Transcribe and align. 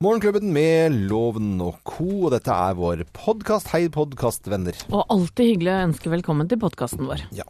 Morgenklubben 0.00 0.48
med 0.48 0.94
Loven 1.10 1.58
og 1.60 1.82
co. 1.84 2.06
Og 2.24 2.30
dette 2.32 2.48
er 2.48 2.76
vår 2.78 3.02
podkast. 3.12 3.68
Hei, 3.74 3.82
podkastvenner. 3.92 4.78
Og 4.88 5.02
alltid 5.12 5.50
hyggelig 5.50 5.74
å 5.74 5.82
ønske 5.90 6.12
velkommen 6.14 6.48
til 6.48 6.56
podkasten 6.62 7.04
vår. 7.04 7.26
Ja, 7.36 7.44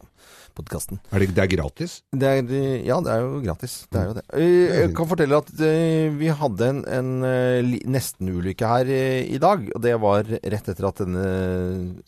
podkasten. 0.57 0.99
Er 1.11 1.23
det, 1.23 1.29
det 1.37 1.43
er 1.45 1.51
gratis? 1.55 1.97
Det 2.11 2.27
er, 2.27 2.51
ja, 2.87 2.97
det 3.03 3.11
er 3.13 3.23
jo 3.25 3.41
gratis. 3.45 3.75
Det 3.91 3.99
er 4.01 4.09
jo 4.09 4.15
det. 4.17 4.23
Eh, 4.37 4.75
Jeg 4.81 4.93
kan 4.97 5.09
fortelle 5.09 5.39
at 5.41 5.51
eh, 5.67 6.09
vi 6.19 6.31
hadde 6.41 6.69
en, 6.73 6.81
en 6.99 7.11
eh, 7.27 7.71
nesten-ulykke 7.95 8.71
her 8.73 8.91
i 8.91 9.39
dag. 9.41 9.67
Og 9.75 9.81
det 9.83 9.95
var 10.03 10.27
rett 10.29 10.71
etter 10.73 10.89
at 10.89 11.01
denne 11.03 11.25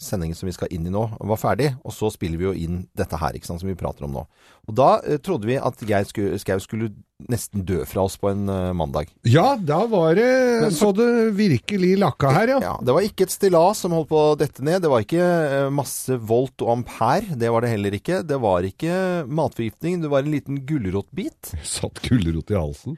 sendingen 0.01 0.37
som 0.37 0.49
vi 0.49 0.55
skal 0.55 0.71
inn 0.73 0.87
i 0.89 0.93
nå, 0.93 1.05
var 1.19 1.39
ferdig. 1.41 1.73
Og 1.83 1.95
så 1.95 2.11
spiller 2.13 2.41
vi 2.41 2.49
jo 2.49 2.55
inn 2.67 2.83
dette 2.97 3.19
her, 3.19 3.35
ikke 3.37 3.49
sant, 3.49 3.63
som 3.63 3.71
vi 3.71 3.77
prater 3.79 4.05
om 4.07 4.15
nå. 4.19 4.27
Og 4.69 4.77
da 4.79 4.93
trodde 5.23 5.49
vi 5.49 5.57
at 5.59 5.81
Geir 5.83 6.05
Skau 6.07 6.59
skulle 6.63 6.93
nesten 7.27 7.63
dø 7.67 7.81
fra 7.87 8.03
oss 8.07 8.15
på 8.19 8.29
en 8.31 8.47
mandag. 8.75 9.09
Ja, 9.27 9.53
da 9.59 9.81
var 9.91 10.15
det 10.15 10.71
så 10.75 10.89
det 10.95 11.07
virkelig 11.35 11.93
lakka 11.99 12.31
her, 12.35 12.51
ja. 12.55 12.59
Ja, 12.63 12.73
Det 12.83 12.95
var 12.95 13.03
ikke 13.05 13.27
et 13.27 13.33
stillas 13.35 13.83
som 13.83 13.95
holdt 13.95 14.09
på 14.11 14.21
å 14.31 14.37
dette 14.39 14.63
ned. 14.63 14.81
Det 14.83 14.91
var 14.91 15.03
ikke 15.03 15.27
masse 15.75 16.15
volt 16.19 16.63
og 16.63 16.71
ampere. 16.77 17.35
Det 17.39 17.51
var 17.51 17.63
det 17.63 17.73
heller 17.75 17.95
ikke. 17.99 18.21
Det 18.27 18.32
var 18.41 18.65
ikke 18.67 18.93
matforgiftning. 19.27 20.01
Det 20.01 20.11
var 20.11 20.23
en 20.23 20.33
liten 20.33 20.61
gulrotbit. 20.65 21.53
Satt 21.63 22.01
gulrot 22.07 22.51
i 22.51 22.57
halsen. 22.57 22.97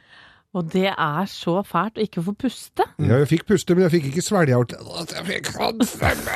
Og 0.55 0.69
det 0.71 0.87
er 0.87 1.25
så 1.27 1.57
fælt 1.67 1.97
å 1.99 2.03
ikke 2.05 2.21
få 2.23 2.33
puste. 2.39 2.85
Ja, 3.05 3.17
jeg 3.21 3.27
fikk 3.27 3.43
puste, 3.49 3.75
men 3.75 3.83
jeg 3.85 3.91
fikk 3.97 4.05
ikke 4.13 4.23
svelge. 4.23 4.55
Jeg 4.55 5.25
fikk 5.27 5.49
hodstemme! 5.59 6.31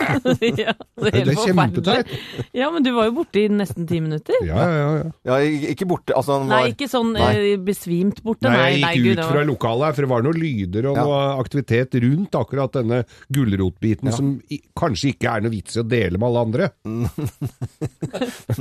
ja, 0.59 0.73
det 0.99 1.13
er, 1.13 1.29
er 1.31 1.39
kjempeteit. 1.39 2.11
Ja, 2.57 2.67
men 2.73 2.83
du 2.85 2.91
var 2.97 3.07
jo 3.07 3.13
borte 3.21 3.39
i 3.41 3.47
nesten 3.51 3.87
ti 3.89 4.01
minutter. 4.03 4.35
Ja, 4.45 4.65
ja, 4.67 4.89
ja. 4.99 5.05
Ja, 5.29 5.37
ikke 5.71 5.87
borte. 5.89 6.13
Altså, 6.19 6.35
var... 6.41 6.49
Nei, 6.51 6.73
ikke 6.73 6.89
sånn 6.91 7.13
Nei. 7.15 7.29
eh, 7.53 7.61
besvimt 7.63 8.19
borte. 8.25 8.49
Nei, 8.51 8.57
Nei, 8.59 8.67
jeg 8.83 8.99
gikk 8.99 9.07
nei, 9.07 9.13
ut 9.15 9.23
fra 9.31 9.45
lokalet, 9.47 9.95
for 9.97 10.05
det 10.05 10.11
var 10.11 10.25
noen 10.27 10.39
lyder 10.43 10.89
og 10.91 10.99
Ja. 10.99 11.05
noe 11.07 11.21
aktivitet 11.39 11.95
rundt 12.03 12.35
akkurat 12.39 12.75
denne 12.75 13.01
gulrotbiten, 13.33 14.11
som 14.15 14.35
kanskje 14.79 15.13
ikke 15.15 15.31
er 15.37 15.45
noe 15.47 15.53
vits 15.55 15.79
i 15.79 15.83
å 15.83 15.87
dele 15.87 16.19
med 16.19 16.27
alle 16.29 16.43
andre. 16.49 16.69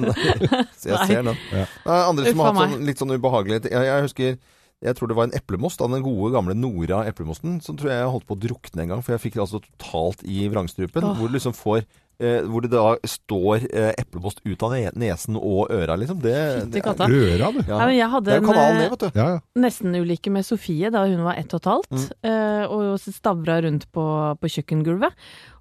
Så 0.79 0.89
jeg 0.89 0.95
Nei. 0.95 1.07
ser 1.11 1.23
den. 1.27 1.35
Ja. 1.53 1.65
Er 1.85 2.07
andre 2.09 2.31
som 2.31 2.45
har 2.45 2.55
hatt 2.55 2.73
sånn, 2.77 2.87
litt 2.87 3.03
sånn 3.03 3.15
ubehagelighet. 3.17 3.69
Jeg, 3.73 3.89
jeg 3.91 4.07
husker 4.07 4.39
jeg 4.85 4.95
tror 4.95 5.09
det 5.11 5.17
var 5.19 5.27
en 5.29 5.35
eplemost 5.35 5.81
av 5.83 5.91
den 5.91 6.05
gode, 6.07 6.33
gamle 6.37 6.55
Nora 6.55 7.01
eplemosten. 7.11 7.61
Som 7.65 7.77
tror 7.77 7.91
jeg 7.91 7.99
jeg 8.03 8.13
holdt 8.15 8.27
på 8.29 8.37
å 8.37 8.43
drukne 8.47 8.85
en 8.85 8.93
gang, 8.95 9.01
for 9.03 9.17
jeg 9.17 9.25
fikk 9.25 9.39
det 9.39 9.43
altså 9.47 9.59
totalt 9.65 10.23
i 10.23 10.45
vrangstrupen. 10.53 11.03
Oh. 11.09 11.17
Hvor 11.19 11.29
du 11.33 11.35
liksom 11.35 11.57
får 11.57 11.81
eh, 12.21 12.43
Hvor 12.47 12.63
det 12.63 12.71
da 12.73 12.85
står 13.07 13.65
eh, 13.73 13.91
eplemost 13.99 14.39
ut 14.47 14.63
av 14.67 14.77
nesen 14.99 15.37
og 15.39 15.71
øra, 15.75 15.97
liksom. 15.99 16.21
Det, 16.23 16.35
det 16.75 16.83
er-. 16.83 17.11
Øra, 17.11 17.51
du. 17.55 17.61
ja. 17.67 17.79
Nei, 17.79 17.87
men 17.87 17.97
jeg 17.97 18.07
Det 18.07 18.13
hadde 18.15 18.31
er 18.31 18.39
jo 18.39 18.53
en 18.55 18.81
eh, 18.83 18.91
vet 18.93 19.03
du. 19.05 19.09
Ja, 19.19 19.27
ja. 19.35 19.41
nesten-ulykke 19.67 20.33
med 20.35 20.47
Sofie 20.47 20.91
da 20.95 21.05
hun 21.07 21.25
var 21.27 21.39
ett 21.43 21.55
og 21.55 21.63
et 21.63 21.71
halvt, 21.73 21.91
Mm. 21.99 22.07
eh, 22.31 22.65
og 22.69 22.99
stavra 23.03 23.59
rundt 23.65 23.87
på, 23.95 24.05
på 24.39 24.51
kjøkkengulvet. 24.55 25.15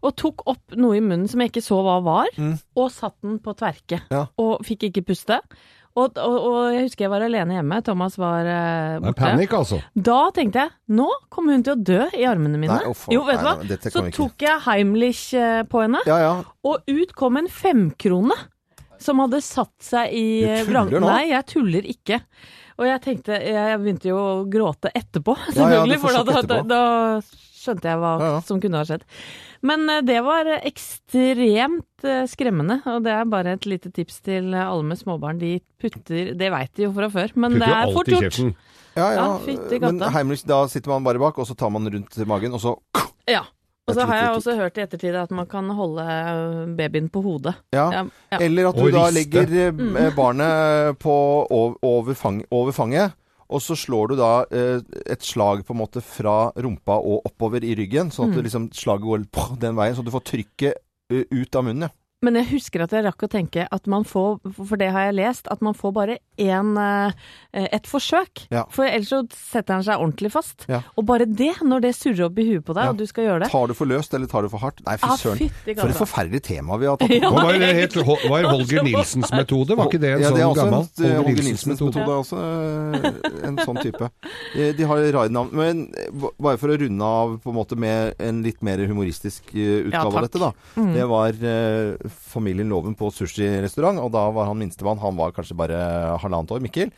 Og 0.05 0.13
tok 0.17 0.43
opp 0.49 0.75
noe 0.77 0.97
i 0.97 1.01
munnen 1.01 1.25
som 1.29 1.41
jeg 1.41 1.51
ikke 1.55 1.65
så 1.65 1.81
hva 1.85 1.97
var, 2.05 2.29
Mm. 2.37 2.53
og 2.77 2.91
satt 2.93 3.17
den 3.25 3.39
på 3.41 3.53
tverke. 3.57 4.01
Ja. 4.13 4.27
Og 4.37 4.61
fikk 4.65 4.89
ikke 4.91 5.05
puste. 5.09 5.41
Og, 5.97 6.19
og, 6.21 6.35
og 6.45 6.57
jeg 6.75 6.83
husker 6.85 7.07
jeg 7.07 7.11
var 7.13 7.23
alene 7.25 7.55
hjemme, 7.57 7.79
Thomas 7.85 8.17
var 8.21 8.45
uh, 8.45 8.97
borte. 9.01 9.15
panikk, 9.17 9.55
altså. 9.57 9.79
Da 9.93 10.17
tenkte 10.35 10.67
jeg 10.67 10.97
nå 10.99 11.07
kommer 11.33 11.57
hun 11.57 11.63
til 11.65 11.73
å 11.73 11.79
dø 11.89 12.03
i 12.13 12.27
armene 12.29 12.59
mine. 12.61 12.75
Nei, 12.75 12.91
oh, 12.91 13.07
jo, 13.15 13.23
vet 13.25 13.41
du 13.41 13.47
hva? 13.47 13.55
nei, 13.63 13.79
Så 13.81 14.03
tok 14.13 14.45
jeg 14.45 14.61
Heimlich 14.67 15.23
eh, 15.37 15.63
på 15.69 15.81
henne, 15.81 16.03
Ja, 16.09 16.19
ja. 16.21 16.35
og 16.69 16.85
ut 16.85 17.15
kom 17.17 17.41
en 17.41 17.49
femkrone 17.49 18.37
som 19.01 19.23
hadde 19.23 19.41
satt 19.45 19.73
seg 19.85 20.13
i 20.13 20.27
Du 20.45 20.51
eh, 20.53 20.63
tuller 20.69 21.01
nå? 21.01 21.09
Nei, 21.09 21.23
jeg 21.31 21.49
tuller 21.49 21.89
ikke. 21.89 22.21
Og 22.77 22.85
jeg 22.85 23.01
tenkte 23.01 23.37
Jeg 23.41 23.77
begynte 23.81 24.09
jo 24.11 24.17
å 24.21 24.31
gråte 24.45 24.93
etterpå, 24.93 25.33
Ja, 25.41 25.49
ja, 25.49 25.81
selvfølgelig. 25.81 25.99
får 26.05 26.17
for 26.17 26.29
da, 26.29 26.41
da, 26.45 26.61
da 26.69 26.81
skjønte 27.57 27.89
jeg 27.89 28.01
hva 28.03 28.13
Ja, 28.21 28.31
ja. 28.37 28.41
som 28.45 28.61
kunne 28.63 28.81
ha 28.81 28.87
skjedd. 28.89 29.05
Men 29.65 29.89
eh, 29.89 30.01
det 30.05 30.19
var 30.25 30.45
ekstremt 30.61 32.03
eh, 32.05 32.23
skremmende, 32.29 32.79
og 32.85 33.03
det 33.05 33.13
er 33.15 33.25
bare 33.29 33.55
et 33.57 33.65
lite 33.69 33.91
tips 33.93 34.21
til 34.25 34.53
eh, 34.53 34.63
alle 34.67 34.83
med 34.85 34.99
småbarn. 34.99 35.39
De 35.41 35.55
putter 35.81 36.33
Det 36.37 36.51
veit 36.53 36.73
de 36.77 36.83
jo 36.87 36.93
fra 36.95 37.09
før, 37.13 37.33
men 37.35 37.57
det 37.59 37.67
er 37.67 37.93
fort 37.95 38.11
gjort. 38.11 38.39
ja, 38.97 39.11
ja. 39.13 39.27
Ja, 39.47 39.79
Men. 39.81 40.01
Heimlich, 40.13 40.43
da 40.47 40.63
sitter 40.67 40.89
man 40.95 41.03
bare 41.05 41.19
bak, 41.21 41.37
og 41.39 41.47
så 41.47 41.55
tar 41.57 41.69
man 41.73 41.87
rundt 41.89 42.17
magen, 42.27 42.53
og 42.53 42.61
så 42.61 42.75
Ja. 43.27 43.43
Og 43.87 43.95
så 43.95 44.03
har 44.03 44.15
jeg 44.19 44.31
også 44.35 44.53
hørt 44.59 44.77
i 44.77 44.81
ettertid 44.83 45.15
at 45.15 45.31
man 45.31 45.45
kan 45.47 45.69
holde 45.71 46.03
babyen 46.75 47.05
på 47.09 47.21
hodet. 47.23 47.53
Ja. 47.71 47.85
Ja, 47.93 48.01
ja. 48.33 48.37
Eller 48.43 48.67
at 48.67 48.75
du 48.75 48.81
Og 48.83 48.91
da 48.91 49.05
riste. 49.05 49.13
legger 49.15 49.71
Mm. 49.71 49.93
barnet 50.15 50.97
på, 50.99 51.13
over, 51.49 51.75
over, 51.81 52.13
fang, 52.13 52.43
over 52.51 52.71
fanget, 52.75 53.13
og 53.49 53.61
så 53.63 53.75
slår 53.79 54.09
du 54.11 54.15
da 54.19 54.31
eh, 54.51 54.81
et 55.05 55.21
slag 55.23 55.63
på 55.65 55.73
en 55.75 55.79
måte 55.81 56.01
fra 56.03 56.51
rumpa 56.55 56.97
og 56.99 57.25
oppover 57.29 57.63
i 57.63 57.75
ryggen, 57.79 58.11
sånn 58.11 58.31
at 58.31 58.37
Mm. 58.37 58.43
liksom, 58.43 58.69
slaget 58.73 59.05
går 59.07 59.59
den 59.59 59.75
veien, 59.75 59.95
så 59.95 60.03
du 60.03 60.11
får 60.11 60.25
trykket 60.33 60.73
eh, 61.09 61.23
ut 61.31 61.55
av 61.55 61.63
munnen. 61.63 61.87
Ja. 61.87 61.89
Men 62.27 62.41
jeg 62.41 62.49
husker 62.51 62.83
at 62.83 62.91
jeg 62.91 63.05
rakk 63.07 63.23
å 63.23 63.29
tenke 63.31 63.63
at 63.71 63.87
man 63.87 64.03
får, 64.07 64.41
for 64.57 64.75
det 64.81 64.89
har 64.91 65.07
jeg 65.07 65.15
lest, 65.21 65.47
at 65.53 65.61
man 65.63 65.75
får 65.77 65.93
bare 65.95 66.17
én 66.43 66.73
øh, 66.75 67.11
et 67.53 67.87
forsøk. 67.87 68.43
Ja. 68.51 68.65
For 68.73 68.83
ellers 68.85 69.07
så 69.13 69.21
setter 69.31 69.77
han 69.77 69.85
seg 69.87 70.01
ordentlig 70.03 70.31
fast. 70.33 70.65
Ja. 70.67 70.81
Og 70.99 71.05
bare 71.07 71.25
det, 71.29 71.53
når 71.63 71.85
det 71.87 71.93
surrer 71.95 72.25
opp 72.27 72.37
i 72.41 72.45
huet 72.49 72.65
på 72.67 72.75
deg, 72.75 72.83
Ja. 72.83 72.91
og 72.91 72.99
du 72.99 73.05
skal 73.07 73.23
gjøre 73.29 73.45
det 73.45 73.49
Tar 73.53 73.71
du 73.71 73.73
for 73.77 73.87
løst, 73.89 74.13
eller 74.17 74.27
tar 74.27 74.43
du 74.43 74.49
for 74.51 74.59
hardt? 74.59 74.83
Nei, 74.85 74.97
fy 74.99 75.07
Ah, 75.07 75.15
søren. 75.15 75.49
For 75.63 75.87
et 75.87 75.95
forferdelig 76.01 76.41
tema 76.43 76.77
vi 76.81 76.89
har 76.91 76.97
tatt 76.99 77.15
Ja. 77.15 77.29
opp. 77.31 77.37
Hva 77.39 77.45
var, 77.47 77.57
det 77.63 77.71
het, 77.79 77.95
Hol- 78.09 78.27
var 78.29 78.49
Holger 78.51 78.83
Nilsens 78.83 79.31
metode? 79.31 79.77
Var 79.79 79.87
ikke 79.87 80.01
det 80.03 80.11
en 80.17 80.21
ja, 80.25 80.29
det 80.35 80.43
er 80.43 80.51
sånn 80.51 80.59
gammel? 80.59 80.89
en, 80.99 81.05
eh, 81.07 81.17
Holger 81.23 81.47
Nilsens 81.47 81.71
metode. 81.71 82.03
er 82.03 82.17
også 82.17 82.41
eh, 82.43 83.47
en 83.47 83.57
sånn 83.63 83.81
type. 83.81 84.11
Eh, 84.57 84.73
De 84.77 84.83
har 84.91 84.97
rare 85.15 85.29
navn. 85.31 85.49
Men 85.55 85.85
eh, 85.95 86.11
bare 86.39 86.57
for 86.59 86.67
å 86.75 86.77
runde 86.83 87.01
av 87.07 87.37
på 87.39 87.53
en 87.53 87.55
måte 87.61 87.77
med 87.79 88.15
en 88.19 88.43
litt 88.43 88.61
mer 88.61 88.77
humoristisk 88.85 89.53
eh, 89.55 89.87
Ja, 89.87 90.03
utgave 90.03 90.17
av 90.17 90.27
dette, 90.27 90.39
da. 90.43 90.51
Mm. 90.75 90.93
Det 90.97 91.07
var 91.07 91.29
eh, 91.53 92.09
familien 92.17 92.69
Loven 92.71 92.97
på 92.97 93.11
sushirestaurant, 93.13 94.01
og 94.03 94.11
da 94.15 94.25
var 94.35 94.49
han 94.49 94.59
minstemann. 94.59 95.01
Han 95.03 95.17
var 95.19 95.35
kanskje 95.35 95.57
bare 95.57 95.79
halvannet 96.21 96.53
år, 96.55 96.63
Mikkel. 96.65 96.91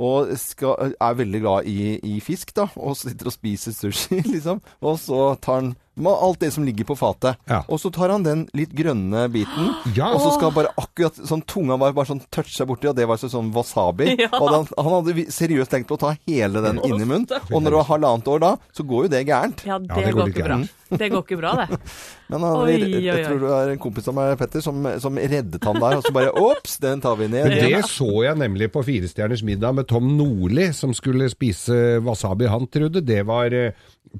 Og 0.00 0.30
skal, 0.40 0.94
er 0.96 1.18
veldig 1.18 1.40
glad 1.42 1.68
i, 1.68 1.98
i 2.06 2.20
fisk, 2.24 2.54
da. 2.56 2.68
Og 2.80 2.96
sitter 2.96 3.28
og 3.28 3.36
spiser 3.36 3.76
sushi, 3.76 4.22
liksom. 4.34 4.62
Og 4.80 4.98
så 5.02 5.34
tar 5.42 5.60
han 5.60 5.74
med 6.04 6.12
alt 6.26 6.40
det 6.42 6.50
som 6.54 6.64
ligger 6.66 6.86
på 6.88 6.96
fatet. 6.98 7.38
Ja. 7.50 7.62
Og 7.68 7.80
så 7.82 7.90
tar 7.94 8.12
han 8.14 8.24
den 8.26 8.46
litt 8.56 8.72
grønne 8.76 9.26
biten. 9.32 9.70
Ja, 9.96 10.10
Og 10.14 10.20
så 10.24 10.32
skal 10.36 10.52
bare 10.56 10.72
akkurat 10.80 11.16
sånn 11.28 11.42
tunga 11.48 11.76
var 11.80 11.92
bare 11.96 12.10
sånn 12.10 12.22
touche 12.32 12.52
seg 12.54 12.68
borti, 12.70 12.88
og 12.90 12.96
det 12.98 13.06
var 13.10 13.20
sånn 13.20 13.52
wasabi. 13.56 14.10
Ja. 14.20 14.28
Og 14.36 14.50
han, 14.52 14.66
han 14.76 14.92
hadde 14.98 15.24
seriøst 15.32 15.70
tenkt 15.72 15.88
på 15.88 15.96
å 15.96 16.00
ta 16.02 16.10
hele 16.28 16.60
den 16.64 16.80
inn 16.84 16.98
i 17.00 17.06
munnen. 17.06 17.28
Og 17.54 17.62
når 17.62 17.70
du 17.72 17.76
har 17.80 17.88
halvannet 17.94 18.28
år 18.28 18.42
da, 18.42 18.50
så 18.76 18.84
går 18.84 19.06
jo 19.06 19.12
det 19.14 19.22
gærent. 19.28 19.62
Ja, 19.68 19.78
det, 19.80 19.88
det 19.94 20.12
går 20.12 20.20
går 20.26 20.32
ikke 20.34 20.44
bra. 20.44 20.58
gærent. 20.60 20.76
Det 20.90 21.06
går 21.06 21.20
ikke 21.22 21.36
bra, 21.38 21.50
det. 21.54 21.76
Men 22.32 22.42
han, 22.42 22.56
Oi, 22.64 22.72
jeg, 22.72 22.86
oi, 22.98 23.02
jeg 23.04 23.14
oi. 23.14 23.26
tror 23.28 23.42
det 23.44 23.50
er 23.54 23.68
en 23.76 23.78
kompis 23.78 24.08
av 24.10 24.14
meg, 24.16 24.32
Petter, 24.40 24.62
som, 24.64 24.88
som 24.98 25.20
reddet 25.22 25.62
han 25.68 25.78
der. 25.78 26.00
Og 26.00 26.02
så 26.02 26.10
bare 26.16 26.32
ops, 26.34 26.72
den 26.82 26.98
tar 27.04 27.14
vi 27.20 27.28
ned. 27.30 27.46
Men 27.46 27.62
det 27.62 27.84
så 27.86 28.08
jeg 28.26 28.40
nemlig 28.40 28.72
på 28.74 28.82
Firestjerners 28.88 29.44
middag 29.46 29.76
med 29.78 29.86
Tom 29.86 30.08
Nordli, 30.18 30.66
som 30.74 30.90
skulle 30.98 31.30
spise 31.30 32.00
wasabi. 32.02 32.48
Han 32.50 32.66
trodde 32.74 33.04
det 33.06 33.20
var 33.30 33.54
eh, 33.54 33.70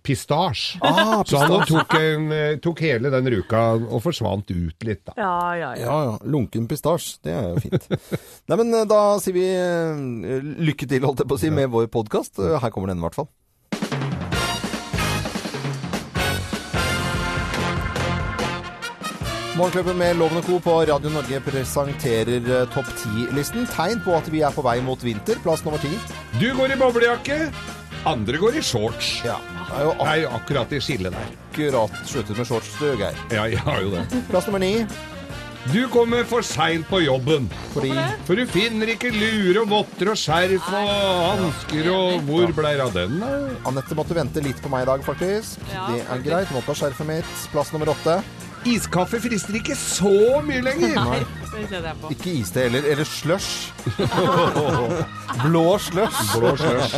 pistasje. 0.07 0.79
Ah, 0.87 1.25
Så 1.27 1.43
han. 1.43 1.57
Tok, 1.71 1.95
en, 1.99 2.31
eh, 2.35 2.57
tok 2.63 2.83
hele 2.85 3.11
den 3.13 3.31
ruka 3.35 3.63
og 3.79 4.01
forsvant 4.05 4.51
ut 4.51 4.87
litt, 4.87 5.03
da. 5.09 5.15
Ja, 5.17 5.35
ja, 5.57 5.71
ja. 5.79 5.85
Ja, 5.87 5.99
ja. 6.11 6.17
Lunken 6.27 6.69
pistasje. 6.71 7.19
Det 7.25 7.35
er 7.35 7.53
jo 7.55 7.63
fint. 7.65 7.87
Nei, 8.51 8.59
men 8.63 8.75
eh, 8.75 8.89
da 8.91 9.03
sier 9.23 9.37
vi 9.37 9.47
eh, 9.47 10.49
lykke 10.71 10.89
til, 10.91 11.07
holdt 11.07 11.25
jeg 11.25 11.31
på 11.31 11.39
å 11.39 11.43
si, 11.43 11.53
med 11.55 11.71
vår 11.73 11.91
podkast. 11.93 12.41
Her 12.41 12.75
kommer 12.75 12.93
den 12.93 13.03
i 13.03 13.07
hvert 13.07 13.21
fall. 13.21 13.31
Morgenklubben 19.61 19.99
med 19.99 20.17
Loven 20.17 20.45
Co. 20.47 20.57
på 20.63 20.77
Radio 20.89 21.11
Norge 21.13 21.41
presenterer 21.45 22.47
Topp 22.73 22.89
10-listen. 23.03 23.67
Tegn 23.75 24.01
på 24.07 24.15
at 24.17 24.31
vi 24.33 24.41
er 24.47 24.55
på 24.57 24.65
vei 24.65 24.79
mot 24.85 25.03
vinter. 25.05 25.43
Plass 25.45 25.67
nummer 25.67 25.83
ti. 25.83 25.93
Du 26.41 26.49
går 26.57 26.73
i 26.73 26.81
boblejakke, 26.81 27.43
andre 28.09 28.41
går 28.41 28.57
i 28.57 28.65
shorts. 28.65 29.19
Ja. 29.27 29.37
Er 29.71 29.87
Det 29.91 30.09
er 30.09 30.19
jo 30.25 30.29
akkurat 30.35 30.73
i 30.73 30.81
skillet 30.83 31.13
der. 31.15 31.31
akkurat 31.53 32.03
sluttet 32.07 32.37
med 32.39 32.47
shorts, 32.47 32.73
du, 32.81 32.91
Geir. 32.99 33.17
Ja, 33.31 33.45
jeg 33.47 33.59
har 33.59 33.81
jo 33.81 33.91
det. 33.95 34.05
Plass 34.31 34.47
nummer 34.47 34.59
ni. 34.63 34.87
Du 35.69 35.89
kommer 35.93 36.25
for 36.25 36.41
seint 36.43 36.87
på 36.89 37.03
jobben. 37.05 37.45
Fordi 37.75 37.93
For 38.25 38.35
du 38.39 38.47
finner 38.49 38.89
ikke 38.95 39.11
lure 39.13 39.61
og 39.61 39.69
votter 39.69 40.09
og 40.09 40.17
skjerf 40.17 40.71
og 40.73 40.93
hansker 41.37 41.91
og 41.93 42.23
Hvor 42.25 42.55
blei 42.57 42.73
det 42.79 42.87
av 42.87 42.95
den, 42.97 43.19
da? 43.21 43.29
Anette 43.69 43.99
måtte 43.99 44.17
vente 44.17 44.41
litt 44.41 44.63
på 44.65 44.73
meg 44.73 44.87
i 44.87 44.89
dag, 44.89 45.05
faktisk. 45.05 45.61
Ja, 45.73 45.85
det 45.93 46.01
er 46.09 46.25
greit. 46.25 46.55
Måtte 46.57 46.73
ha 46.73 46.79
skjerfet 46.81 47.07
mitt. 47.11 47.35
Plass 47.53 47.75
nummer 47.75 47.93
åtte. 47.93 48.23
Iskaffe 48.69 49.21
frister 49.21 49.57
ikke 49.57 49.77
så 49.77 50.41
mye 50.45 50.61
lenger. 50.65 50.97
Nei, 50.97 51.21
det 51.53 51.63
kjenner 51.71 51.87
jeg 51.91 52.01
på. 52.01 52.11
Ikke 52.17 52.33
iste 52.41 52.65
heller. 52.67 52.89
Eller 52.93 53.09
slush. 53.09 53.71
Blå 55.45 55.67
slush. 55.81 56.35
Blå 56.37 56.57
slush. 56.61 56.97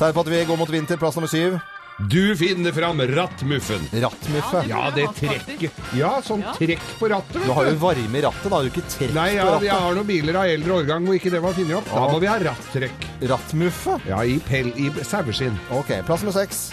Tegn 0.00 0.16
på 0.16 0.24
at 0.24 0.32
vi 0.32 0.42
går 0.48 0.60
mot 0.60 0.72
vinter. 0.72 1.00
Plass 1.00 1.16
nummer 1.16 1.32
syv. 1.32 1.60
Du 1.98 2.36
finner 2.36 2.72
fram 2.72 3.00
rattmuffen. 3.00 3.84
Rattmuffe. 3.92 4.64
Ja, 4.68 4.90
det 4.94 5.06
trekket. 5.18 5.72
Ja, 5.96 6.14
sånn 6.24 6.42
trekk 6.56 6.82
på 6.98 7.08
rattet. 7.12 7.44
Du 7.44 7.52
har 7.52 7.68
jo 7.68 7.74
varme 7.82 8.18
i 8.18 8.22
rattet, 8.24 8.48
da. 8.48 8.48
Du 8.48 8.54
har 8.56 8.62
du 8.66 8.70
ikke 8.72 8.86
trekk 8.90 9.12
Nei, 9.16 9.28
ja, 9.36 9.44
på 9.44 9.64
jeg 9.64 9.70
rattet. 9.70 9.82
har 9.86 9.98
noen 9.98 10.08
biler 10.08 10.38
av 10.40 10.48
eldre 10.54 10.78
årgang 10.80 11.06
hvor 11.06 11.18
ikke 11.18 11.30
det 11.34 11.42
var 11.44 11.54
funnet 11.58 11.76
opp. 11.78 11.92
Da 11.92 12.06
må 12.10 12.22
vi 12.22 12.30
ha 12.32 12.38
rattrekk. 12.42 13.06
Rattmuffe. 13.34 13.98
Ja, 14.08 14.22
i, 14.24 14.38
pell, 14.48 14.72
i 14.80 14.88
saueskinn. 15.04 15.58
Ok, 15.70 15.92
plass 16.08 16.24
nummer 16.24 16.38
seks. 16.40 16.64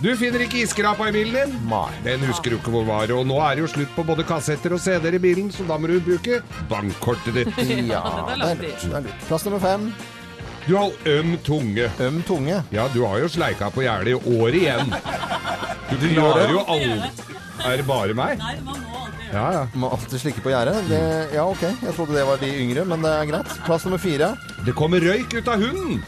Du 0.00 0.10
finner 0.18 0.42
ikke 0.42 0.58
iskrapa 0.64 1.06
i 1.08 1.12
bilen 1.14 1.36
din? 1.36 1.52
Nei. 1.70 1.86
Den 2.04 2.24
husker 2.26 2.50
du 2.50 2.56
ikke 2.58 2.72
hvor 2.74 2.86
var. 2.88 3.12
Og 3.14 3.26
nå 3.28 3.36
er 3.46 3.54
det 3.58 3.62
jo 3.66 3.70
slutt 3.76 3.92
på 3.94 4.04
både 4.06 4.24
kassetter 4.26 4.74
og 4.74 4.82
CD-er 4.82 5.18
i 5.18 5.22
bilen, 5.22 5.52
så 5.54 5.66
da 5.68 5.78
må 5.78 5.90
du 5.92 6.00
bruke 6.02 6.40
bankkortet 6.70 7.36
ditt. 7.42 7.54
Ja, 7.90 8.02
det 8.32 8.34
er 8.34 8.42
det 8.42 8.50
er 8.50 8.64
lurt. 8.64 8.82
Det 8.88 8.98
er 8.98 9.06
lurt. 9.06 9.24
Plass 9.28 9.46
nummer 9.46 9.62
fem. 9.62 9.86
Du 10.66 10.76
har 10.76 10.90
øm 11.06 11.36
tunge. 11.44 11.90
Øm 12.00 12.22
tunge. 12.24 12.62
Ja, 12.72 12.86
du 12.94 13.02
har 13.04 13.18
jo 13.20 13.28
sleika 13.28 13.68
på 13.70 13.82
gjerdet 13.84 14.14
i 14.14 14.38
år 14.38 14.54
igjen. 14.56 14.94
Du 15.90 16.06
klarer 16.08 16.46
det? 16.46 16.50
jo 16.54 16.62
aldri 16.68 17.10
Er 17.64 17.76
det 17.80 17.86
bare 17.88 18.14
meg? 18.16 18.38
Nei, 18.40 18.54
man 18.64 18.80
må 18.80 18.96
alltid 19.04 19.20
gjøre 19.20 19.28
det. 19.28 19.34
Ja, 19.34 19.44
ja. 19.52 19.62
Må 19.74 19.90
alltid 19.92 20.20
slikke 20.20 20.42
på 20.44 20.50
gjerdet. 20.52 20.88
Det- 20.88 21.34
Ja, 21.34 21.44
ok. 21.48 21.62
Jeg 21.62 21.94
trodde 21.96 22.14
det 22.16 22.24
var 22.26 22.36
de 22.40 22.50
yngre, 22.64 22.84
men 22.84 23.02
det 23.02 23.10
er 23.12 23.24
greit. 23.30 23.54
Plass 23.66 23.84
nummer 23.84 23.98
fire. 23.98 24.36
Det 24.66 24.74
kommer 24.74 25.00
røyk 25.00 25.34
ut 25.34 25.48
av 25.48 25.60
hunden. 25.60 26.02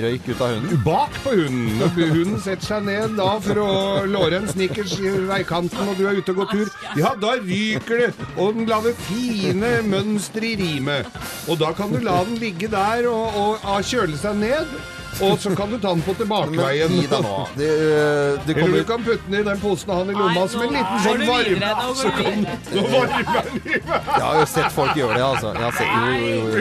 Røyk 0.00 0.28
ut 0.30 0.40
av 0.40 0.54
hunden. 0.54 0.80
Bak 0.86 1.16
på 1.24 1.34
hunden. 1.36 1.74
Når 1.80 1.90
hunden 1.98 2.38
setter 2.40 2.68
seg 2.68 2.86
ned 2.86 3.16
da 3.18 3.28
for 3.44 3.60
å 3.62 3.72
låre 4.08 4.40
en 4.40 4.48
snickers 4.48 4.94
i 5.02 5.12
veikanten, 5.28 5.90
og 5.90 5.98
du 5.98 6.06
er 6.08 6.20
ute 6.20 6.32
og 6.32 6.42
går 6.42 6.50
tur, 6.54 6.72
ja, 7.00 7.12
da 7.20 7.34
ryker 7.42 8.04
det, 8.06 8.10
og 8.36 8.56
den 8.56 8.70
lager 8.70 8.96
fine 9.08 9.74
mønstre 9.88 10.52
i 10.52 10.56
rimet. 10.62 11.20
Og 11.50 11.60
da 11.60 11.72
kan 11.76 11.92
du 11.92 12.00
la 12.02 12.22
den 12.28 12.40
ligge 12.40 12.70
der 12.72 13.08
og, 13.10 13.36
og, 13.36 13.68
og 13.68 13.86
kjøle 13.86 14.16
seg 14.20 14.40
ned, 14.40 14.76
og 15.20 15.38
så 15.38 15.50
kan 15.56 15.70
du 15.70 15.76
ta 15.78 15.88
den 15.92 16.02
på 16.02 16.10
Men 16.12 16.16
tilbakeveien. 16.22 16.90
gi 16.96 17.06
deg 17.06 17.20
nå. 17.22 17.48
Det, 17.56 17.68
øh, 17.68 18.38
det 18.46 18.56
Eller 18.56 18.78
du 18.78 18.84
kan 18.88 19.04
putte 19.04 19.22
den 19.28 19.34
i 19.40 19.42
den 19.44 19.60
posen 19.60 19.90
og 19.90 19.96
ha 19.96 20.02
den 20.04 20.16
i 20.16 20.18
lomma 20.18 20.48
som 20.48 20.62
en 20.62 20.68
liten 20.72 20.98
sånn 21.04 21.26
varme. 21.28 21.44
videre, 21.48 21.94
Så 21.94 22.08
kan 22.16 22.46
du 22.72 22.80
varme 22.80 23.22
den 23.36 23.56
i 23.64 23.68
Jeg 23.72 24.22
har 24.22 24.34
jo 24.40 24.46
sett 24.46 24.72
folk 24.72 24.96
gjøre 24.96 25.14
det, 25.14 25.22
altså. 25.22 25.48
Jeg 25.52 25.62
har 25.62 25.72
sett, 25.72 25.88
jo, 25.92 26.02
jo, 26.32 26.56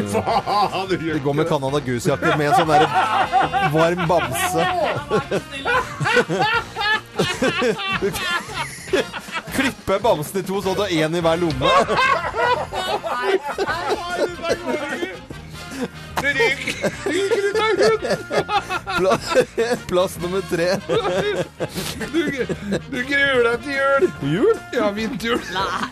jo, 0.92 1.13
De 1.13 1.19
går 1.19 1.33
med 1.33 1.48
Canada 1.50 1.80
Goose-jakke 1.80 2.38
med 2.38 2.48
en 2.48 2.56
sånn 2.59 2.68
der 2.68 2.86
varm 3.71 4.07
bamse. 4.07 4.63
Klippe 9.56 10.00
bamsen 10.03 10.39
i 10.39 10.44
to, 10.44 10.62
så 10.62 10.74
du 10.75 10.81
har 10.81 10.89
én 10.92 11.15
i 11.15 11.21
hver 11.24 11.38
lomme. 11.38 11.68
Det 16.22 16.33
ryker, 16.38 16.92
ryker 17.10 17.44
ut 17.50 17.56
av 17.62 17.68
hunden! 17.81 18.18
Plass, 19.88 20.18
nummer 20.22 20.42
tre. 20.50 20.68
Du, 22.13 22.45
du 22.92 23.04
gruer 23.04 23.44
deg 23.48 23.63
til 23.63 23.74
jul. 23.78 24.07
Jul? 24.33 24.60
Ja, 24.75 24.89
vinterjul. 24.95 25.42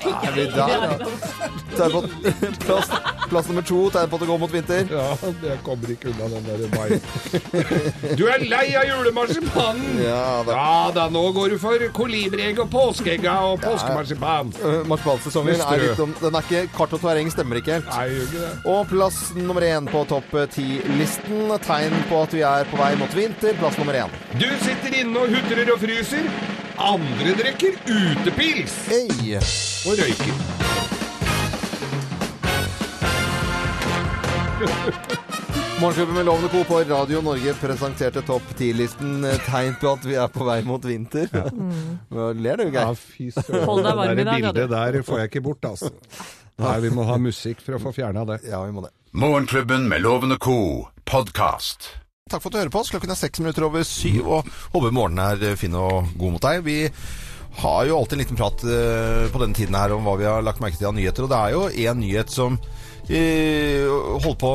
Er 0.09 0.31
vi 0.35 0.45
der, 0.53 0.97
på, 1.89 2.03
plass, 2.65 2.89
plass 3.31 3.47
nummer 3.49 3.65
to. 3.65 3.79
Tegn 3.93 4.09
på 4.11 4.17
at 4.19 4.23
det 4.23 4.29
går 4.29 4.39
mot 4.41 4.53
vinter. 4.53 4.89
Ja, 4.91 5.05
jeg 5.45 5.59
kommer 5.65 5.93
ikke 5.93 6.11
unna 6.11 6.27
den 6.33 6.43
der 6.47 6.67
mai. 6.75 8.15
Du 8.19 8.25
er 8.29 8.43
lei 8.49 8.65
av 8.79 8.85
julemarsipanen! 8.89 9.99
Ja, 10.03 10.21
da. 10.47 10.55
Ja 10.57 10.91
da, 10.95 11.05
nå 11.13 11.23
går 11.35 11.53
du 11.55 11.57
for 11.61 11.85
kolibriegg 11.95 12.59
og 12.63 12.69
påskeegga 12.73 13.35
og 13.49 13.61
påskemarsipan. 13.63 14.53
Øh, 14.63 14.79
Marsipansesongen 14.89 15.61
er 15.65 15.83
litt 15.85 16.01
om 16.03 16.13
Den 16.21 16.35
er 16.39 16.45
ikke 16.47 16.63
Kart 16.75 16.93
og 16.97 17.01
terreng 17.03 17.29
stemmer 17.33 17.59
ikke 17.61 17.77
helt. 17.79 17.89
Nei, 17.93 18.07
ikke 18.25 18.43
det. 18.43 18.51
Og 18.69 18.85
plass 18.91 19.19
nummer 19.37 19.65
én 19.65 19.89
på 19.89 20.03
topp 20.09 20.33
ti-listen. 20.55 21.49
Tegn 21.65 21.95
på 22.09 22.23
at 22.25 22.33
vi 22.35 22.43
er 22.45 22.67
på 22.71 22.79
vei 22.79 22.91
mot 22.99 23.15
vinter. 23.17 23.55
Plass 23.59 23.77
nummer 23.81 23.97
én. 24.03 24.13
Du 24.39 24.47
sitter 24.63 24.99
inne 25.01 25.25
og 25.25 25.33
hutrer 25.35 25.73
og 25.73 25.81
fryser. 25.81 26.29
Andre 26.79 27.33
drikker 27.35 27.75
utepils 27.91 28.77
Hey. 28.87 29.35
og 29.85 29.99
røyker. 29.99 30.98
Morgenklubben 34.59 36.15
med 36.15 36.25
Lovende 36.25 36.49
Co. 36.49 36.63
på 36.67 36.79
Radio 36.83 37.21
Norge 37.23 37.53
presenterte 37.61 38.21
topp 38.27 38.43
ti-listen. 38.57 39.23
eh, 39.25 39.37
Tegn 39.45 39.75
på 39.79 39.93
at 39.93 40.03
vi 40.05 40.17
er 40.19 40.27
på 40.27 40.43
vei 40.43 40.57
mot 40.67 40.83
vinter. 40.83 41.29
Hva 41.31 42.25
ler 42.43 42.59
du, 42.59 42.65
Ja, 42.73 42.89
Geir? 42.89 42.97
fy 42.99 43.29
søren. 43.31 43.83
Det 44.17 44.25
der 44.25 44.41
bildet 44.43 44.69
der 44.73 44.97
får 45.07 45.21
jeg 45.21 45.29
ikke 45.31 45.43
bort, 45.45 45.63
altså. 45.69 45.93
Nei, 46.59 46.73
vi 46.83 46.91
må 46.91 47.05
ha 47.07 47.15
musikk 47.23 47.61
for 47.63 47.77
å 47.77 47.79
få 47.85 47.93
fjerna 47.95 48.25
det. 48.27 48.41
Ja, 48.51 48.59
vi 48.67 48.75
må 48.75 48.83
det. 48.83 48.91
Morgenklubben 49.15 49.87
med 49.87 50.03
Lovende 50.03 50.35
Co. 50.43 50.57
podkast. 51.07 51.87
Takk 52.29 52.43
for 52.43 52.49
at 52.51 52.57
du 52.57 52.59
hører 52.59 52.73
på 52.75 52.81
oss. 52.83 52.91
Klokken 52.91 53.15
er 53.15 53.21
seks 53.21 53.39
minutter 53.39 53.63
over 53.69 53.87
syv, 53.87 54.27
og 54.27 54.51
håper 54.75 54.91
morgenen 54.91 55.23
er 55.23 55.53
eh, 55.53 55.57
fin 55.61 55.79
og 55.79 56.11
god 56.19 56.35
mot 56.35 56.43
deg. 56.49 56.65
Vi 56.67 56.81
har 57.63 57.87
jo 57.87 57.95
alltid 58.01 58.17
en 58.19 58.25
liten 58.25 58.37
prat 58.43 58.67
eh, 58.67 59.23
på 59.31 59.39
denne 59.41 59.55
tiden 59.55 59.79
her 59.79 59.95
om 59.95 60.03
hva 60.03 60.19
vi 60.19 60.27
har 60.27 60.43
lagt 60.43 60.59
merke 60.59 60.75
til 60.83 60.91
av 60.91 60.99
nyheter, 60.99 61.23
og 61.25 61.31
det 61.31 61.39
er 61.47 61.55
jo 61.55 61.63
en 61.93 62.03
nyhet 62.03 62.35
som 62.35 62.59
holdt 63.09 64.39
på 64.41 64.53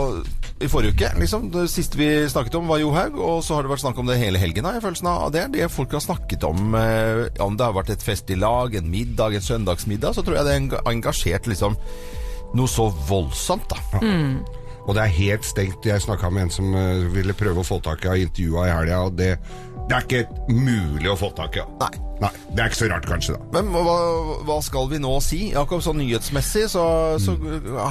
i 0.62 0.68
forrige 0.70 0.94
uke, 0.94 1.08
liksom. 1.18 1.48
Det 1.52 1.64
siste 1.72 1.98
vi 1.98 2.06
snakket 2.30 2.54
om 2.60 2.68
var 2.70 2.78
Johaug, 2.78 3.16
og 3.18 3.40
så 3.44 3.56
har 3.56 3.66
det 3.66 3.72
vært 3.72 3.82
snakk 3.82 3.98
om 3.98 4.06
det 4.08 4.20
hele 4.20 4.38
helgen, 4.38 4.64
har 4.64 4.76
jeg 4.78 4.84
følelsen 4.84 5.08
av. 5.10 5.24
Det 5.34 5.40
er 5.42 5.48
det 5.52 5.70
folk 5.74 5.92
har 5.96 6.04
snakket 6.04 6.44
om. 6.46 6.74
eh, 6.78 7.24
Om 7.42 7.56
det 7.58 7.66
har 7.66 7.74
vært 7.74 7.90
et 7.90 8.02
fest 8.06 8.30
i 8.30 8.36
lag, 8.38 8.74
en 8.78 8.90
middag, 8.90 9.34
en 9.34 9.42
søndagsmiddag, 9.42 10.14
så 10.14 10.22
tror 10.22 10.38
jeg 10.38 10.44
det 10.46 10.78
har 10.78 10.92
engasjert 10.92 11.46
liksom 11.50 11.74
noe 12.54 12.70
så 12.70 12.86
voldsomt, 13.08 13.66
da. 13.68 13.80
Og 14.86 14.94
det 14.94 15.02
er 15.02 15.16
helt 15.18 15.44
stengt. 15.48 15.84
Jeg 15.88 16.00
snakka 16.04 16.30
med 16.30 16.42
en 16.46 16.50
som 16.54 16.74
eh, 16.76 17.08
ville 17.10 17.34
prøve 17.34 17.60
å 17.60 17.66
få 17.66 17.80
tak 17.82 18.04
i 18.04 18.08
av 18.12 18.16
intervjua 18.22 18.68
i 18.68 18.74
helga, 18.78 19.02
og 19.08 19.16
det, 19.18 19.32
det 19.88 19.96
er 19.96 20.06
ikke 20.06 20.52
mulig 20.54 21.10
å 21.10 21.16
få 21.18 21.32
tak 21.34 21.56
i. 21.58 21.66
Nei. 21.82 21.92
Nei. 22.24 22.30
Det 22.54 22.62
er 22.62 22.68
ikke 22.70 22.78
så 22.78 22.88
rart, 22.92 23.06
kanskje, 23.10 23.34
da. 23.34 23.40
Men 23.56 23.64
hva, 23.74 23.96
hva 24.46 24.58
skal 24.64 24.84
vi 24.92 24.98
nå 25.02 25.12
si? 25.24 25.40
Jakob, 25.54 25.80
sånn 25.84 25.98
nyhetsmessig 26.00 26.64
så, 26.72 26.84
så 27.22 27.32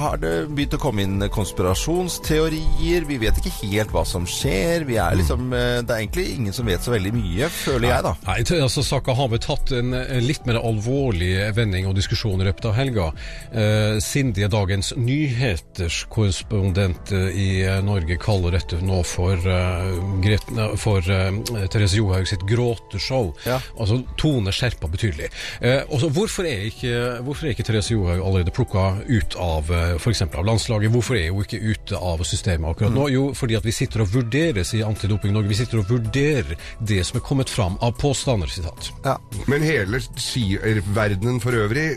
har 0.00 0.16
det 0.22 0.32
begynt 0.50 0.76
å 0.78 0.80
komme 0.80 1.00
inn 1.04 1.18
konspirasjonsteorier. 1.34 3.02
Vi 3.08 3.16
vet 3.20 3.36
ikke 3.40 3.52
helt 3.60 3.90
hva 3.94 4.04
som 4.08 4.24
skjer. 4.28 4.84
Vi 4.88 4.96
er 5.00 5.14
liksom, 5.20 5.40
mm. 5.52 5.84
det 5.84 5.92
er 5.92 5.98
egentlig 6.00 6.26
ingen 6.34 6.54
som 6.56 6.64
vet 6.68 6.82
så 6.84 6.90
veldig 6.94 7.12
mye, 7.14 7.44
føler 7.52 7.88
jeg, 7.90 8.00
da. 8.08 8.12
Nei, 8.28 8.38
altså 8.64 8.82
Saka 8.86 9.12
har 9.16 9.28
vel 9.32 9.42
tatt 9.44 9.66
en, 9.76 9.88
en 10.00 10.24
litt 10.24 10.44
mer 10.48 10.58
alvorlig 10.64 11.32
vending 11.56 11.84
og 11.90 11.96
diskusjon 11.98 12.40
i 12.40 12.46
løpet 12.48 12.64
av 12.70 12.74
helga. 12.78 13.06
Eh, 13.52 13.94
Cindy 14.04 14.42
er 14.46 14.50
dagens 14.52 14.88
nyhetskorrespondent 14.96 17.12
eh, 17.14 17.30
i 17.34 17.62
eh, 17.66 17.84
Norge, 17.84 18.16
kaller 18.22 18.50
dette 18.56 18.76
nå 18.84 19.02
for, 19.06 19.36
uh, 19.36 20.20
Gret, 20.24 20.50
nei, 20.54 20.76
for 20.80 21.00
uh, 21.04 21.30
Therese 21.72 21.96
Johaug 21.98 22.26
sitt 22.28 22.42
gråteshow. 22.48 23.26
Ja. 23.48 23.58
Altså 23.80 23.94
tone 24.24 24.52
skjerpa 24.54 24.88
betydelig. 24.90 25.30
Eh, 25.60 25.82
også, 25.92 26.10
hvorfor, 26.14 26.48
er 26.48 26.68
ikke, 26.70 26.94
hvorfor 27.26 27.46
er 27.46 27.54
ikke 27.54 27.66
Therese 27.66 27.94
Johaug 27.94 28.22
allerede 28.24 28.54
plukka 28.54 28.86
ut 29.04 29.36
av 29.40 29.68
f.eks. 29.68 30.02
for 30.02 30.14
eksempel 30.14 30.42
av 30.42 30.48
landslaget? 30.48 30.92
Hvorfor 30.94 31.18
er 31.20 31.30
hun 31.32 31.44
ikke 31.44 31.60
ute 31.62 32.00
av 32.00 32.24
systemet 32.26 32.70
akkurat 32.70 32.94
nå? 32.94 33.08
Jo, 33.12 33.26
fordi 33.36 33.58
at 33.58 33.66
vi 33.66 33.74
sitter 33.74 34.04
og 34.04 34.12
vurderer, 34.14 34.64
sier 34.66 34.88
Antidoping 34.88 35.34
Norge, 35.34 35.52
vi 35.52 35.60
sitter 35.60 35.82
og 35.82 35.90
vurderer 35.90 36.56
det 36.80 37.02
som 37.06 37.20
er 37.20 37.26
kommet 37.26 37.52
fram 37.52 37.78
av 37.84 37.96
påstander, 38.00 38.50
sitat. 38.50 38.90
Ja. 39.04 39.18
Men 39.50 39.66
hele 39.66 40.00
skiverdenen 40.00 41.40
for 41.42 41.56
øvrig 41.64 41.88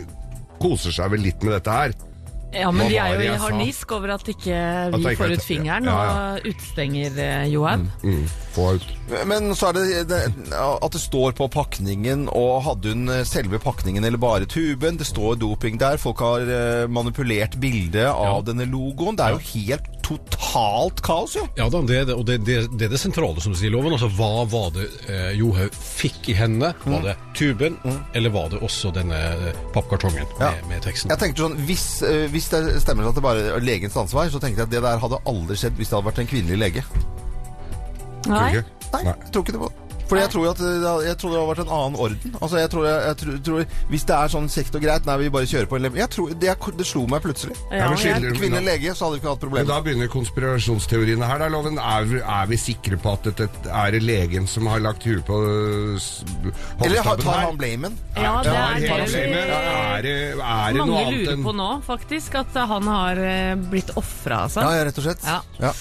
koser 0.62 0.94
seg 0.94 1.12
vel 1.14 1.26
litt 1.28 1.44
med 1.46 1.58
dette 1.58 1.74
her. 1.80 1.96
Ja, 2.48 2.70
men 2.72 2.86
Hva 2.86 2.88
de 2.88 2.96
er 2.96 3.10
jo 3.12 3.20
i 3.20 3.26
jeg 3.26 3.38
sa? 3.38 3.48
harnisk 3.50 3.90
over 3.92 4.12
at 4.14 4.28
ikke 4.32 4.58
vi 4.94 5.02
det 5.02 5.10
ikke 5.12 5.18
får 5.20 5.34
ut 5.36 5.44
fingeren 5.44 5.88
ja, 5.90 5.96
og 5.98 6.46
utestenger 6.48 7.18
eh, 7.20 7.42
Johaug. 7.52 7.84
Mm, 8.00 8.22
få 8.54 8.68
ut. 8.78 8.86
Men 9.28 9.50
så 9.58 9.68
er 9.68 9.76
det, 9.76 9.84
det 10.08 10.20
at 10.56 10.96
det 10.96 11.02
står 11.02 11.36
på 11.36 11.48
pakningen, 11.52 12.24
og 12.32 12.62
hadde 12.64 12.94
hun 12.94 13.12
eh, 13.12 13.24
selve 13.28 13.60
pakningen 13.60 14.04
eller 14.08 14.20
bare 14.22 14.48
tuben? 14.48 14.96
Det 14.96 15.06
står 15.06 15.36
doping 15.42 15.76
der. 15.80 16.00
Folk 16.00 16.24
har 16.24 16.48
eh, 16.48 16.86
manipulert 16.88 17.58
bildet 17.60 18.08
av 18.08 18.46
denne 18.48 18.64
logoen. 18.68 19.18
Det 19.18 19.28
er 19.28 19.36
jo 19.36 19.44
helt 19.52 19.97
totalt 20.08 21.02
kaos, 21.04 21.36
jo. 21.36 21.44
Ja 21.58 21.68
da, 21.72 21.80
det 21.86 21.98
er 22.00 22.12
og 22.16 22.24
det, 22.28 22.38
det, 22.48 22.56
det 22.78 22.88
er 22.88 22.92
det 22.94 23.00
sentrale, 23.00 23.40
som 23.44 23.52
du 23.54 23.58
sier, 23.60 23.70
Loven. 23.74 23.92
Altså, 23.94 24.08
hva 24.16 24.44
var 24.48 24.70
det 24.74 24.86
eh, 25.06 25.30
Johaug 25.38 25.74
fikk 25.76 26.30
i 26.32 26.36
hendene? 26.38 26.72
Var 26.88 27.04
det 27.04 27.16
tuben, 27.38 27.76
eller 28.16 28.32
var 28.34 28.48
det 28.54 28.62
også 28.64 28.90
denne 28.96 29.18
eh, 29.50 29.60
pappkartongen 29.76 30.24
Ja. 30.40 30.50
med, 30.56 30.64
med 30.72 30.84
teksten? 30.88 31.12
Jeg 31.12 31.20
tenkte 31.22 31.44
sånn, 31.46 31.58
hvis, 31.68 31.86
eh, 32.08 32.24
hvis 32.32 32.48
det 32.54 32.62
stemmer 32.84 33.10
at 33.10 33.18
det 33.18 33.24
bare 33.28 33.44
er 33.58 33.64
legens 33.64 33.96
ansvar, 34.00 34.30
så 34.32 34.40
tenkte 34.42 34.64
jeg 34.64 34.70
at 34.70 34.74
det 34.74 34.84
der 34.86 35.02
hadde 35.04 35.20
aldri 35.28 35.58
skjedd 35.60 35.76
hvis 35.78 35.92
det 35.92 35.98
hadde 35.98 36.10
vært 36.10 36.22
en 36.24 36.32
kvinnelig 36.32 36.62
lege. 36.64 36.86
Nei. 38.28 38.48
ikke? 38.56 38.64
Nei, 38.92 39.04
jeg 39.12 39.30
tror 39.34 39.44
ikke 39.46 39.54
det 39.58 39.62
var 39.62 39.76
Fordi 40.08 40.22
jeg 40.24 40.30
tror 40.32 40.46
at 40.50 40.60
jeg 41.04 41.16
tror 41.20 41.30
det 41.34 41.38
har 41.38 41.48
vært 41.50 41.62
en 41.66 41.72
annen 41.78 41.96
orden. 42.00 42.34
Altså, 42.40 42.56
jeg 42.62 42.70
tror, 42.72 42.86
jeg, 42.88 43.00
jeg 43.08 43.16
tror, 43.22 43.38
tror 43.44 43.64
Hvis 43.90 44.04
det 44.08 44.14
er 44.16 44.28
sånn 44.32 44.48
kjekt 44.48 44.74
og 44.78 44.82
greit, 44.82 45.04
nei, 45.06 45.16
vi 45.20 45.28
bare 45.34 45.48
kjører 45.50 45.68
på 45.68 45.76
en 45.76 45.82
lem- 45.84 45.98
Jeg 46.00 46.08
tror, 46.14 46.30
det, 46.32 46.54
det 46.78 46.86
slo 46.88 47.02
meg 47.06 47.22
plutselig. 47.22 47.56
Ja, 47.70 47.88
men 47.90 47.98
skiller- 48.00 48.36
Kvinnelig 48.38 48.64
lege, 48.64 48.94
så 48.96 49.04
hadde 49.04 49.18
vi 49.18 49.20
ikke 49.22 49.28
hatt 49.34 49.42
Men 49.42 49.50
problemer. 49.50 49.68
da 49.68 49.80
begynner 49.84 50.08
konspirasjonsteoriene 50.12 51.26
her, 51.28 51.38
da, 51.38 51.48
Loven. 51.52 51.78
Er, 51.78 52.04
vi- 52.08 52.22
er 52.24 52.46
vi 52.46 52.56
sikre 52.56 52.96
på 53.02 53.12
at 53.12 53.22
dette 53.28 53.48
er 53.68 53.90
det 53.92 54.02
legen 54.02 54.46
som 54.48 54.66
har 54.66 54.80
lagt 54.80 55.04
huet 55.04 55.24
på 55.28 55.36
øh, 55.44 55.98
her? 56.00 56.86
Eller 56.86 57.02
har- 57.02 57.16
tar 57.22 57.40
han 57.44 57.56
blamen? 57.60 57.98
Ja, 58.16 58.40
det 58.42 58.52
er 58.54 58.80
det 58.80 58.88
Er, 58.88 59.48
Er 59.98 60.02
det, 60.02 60.16
er 60.38 60.72
det 60.72 60.76
noe 60.78 60.86
mange 60.86 61.16
lurer 61.26 61.42
på 61.44 61.54
nå, 61.54 61.70
faktisk. 61.86 62.34
At 62.38 62.54
han 62.54 62.82
har 62.86 63.16
eh, 63.18 63.54
blitt 63.70 63.90
ofra, 63.96 64.44
altså. 64.48 64.62
Ja, 64.64 64.72
ja, 64.78 64.84
rett 64.88 64.98
og 64.98 65.04
slett. 65.04 65.24
Ja. 65.24 65.40
Ja. 65.60 65.72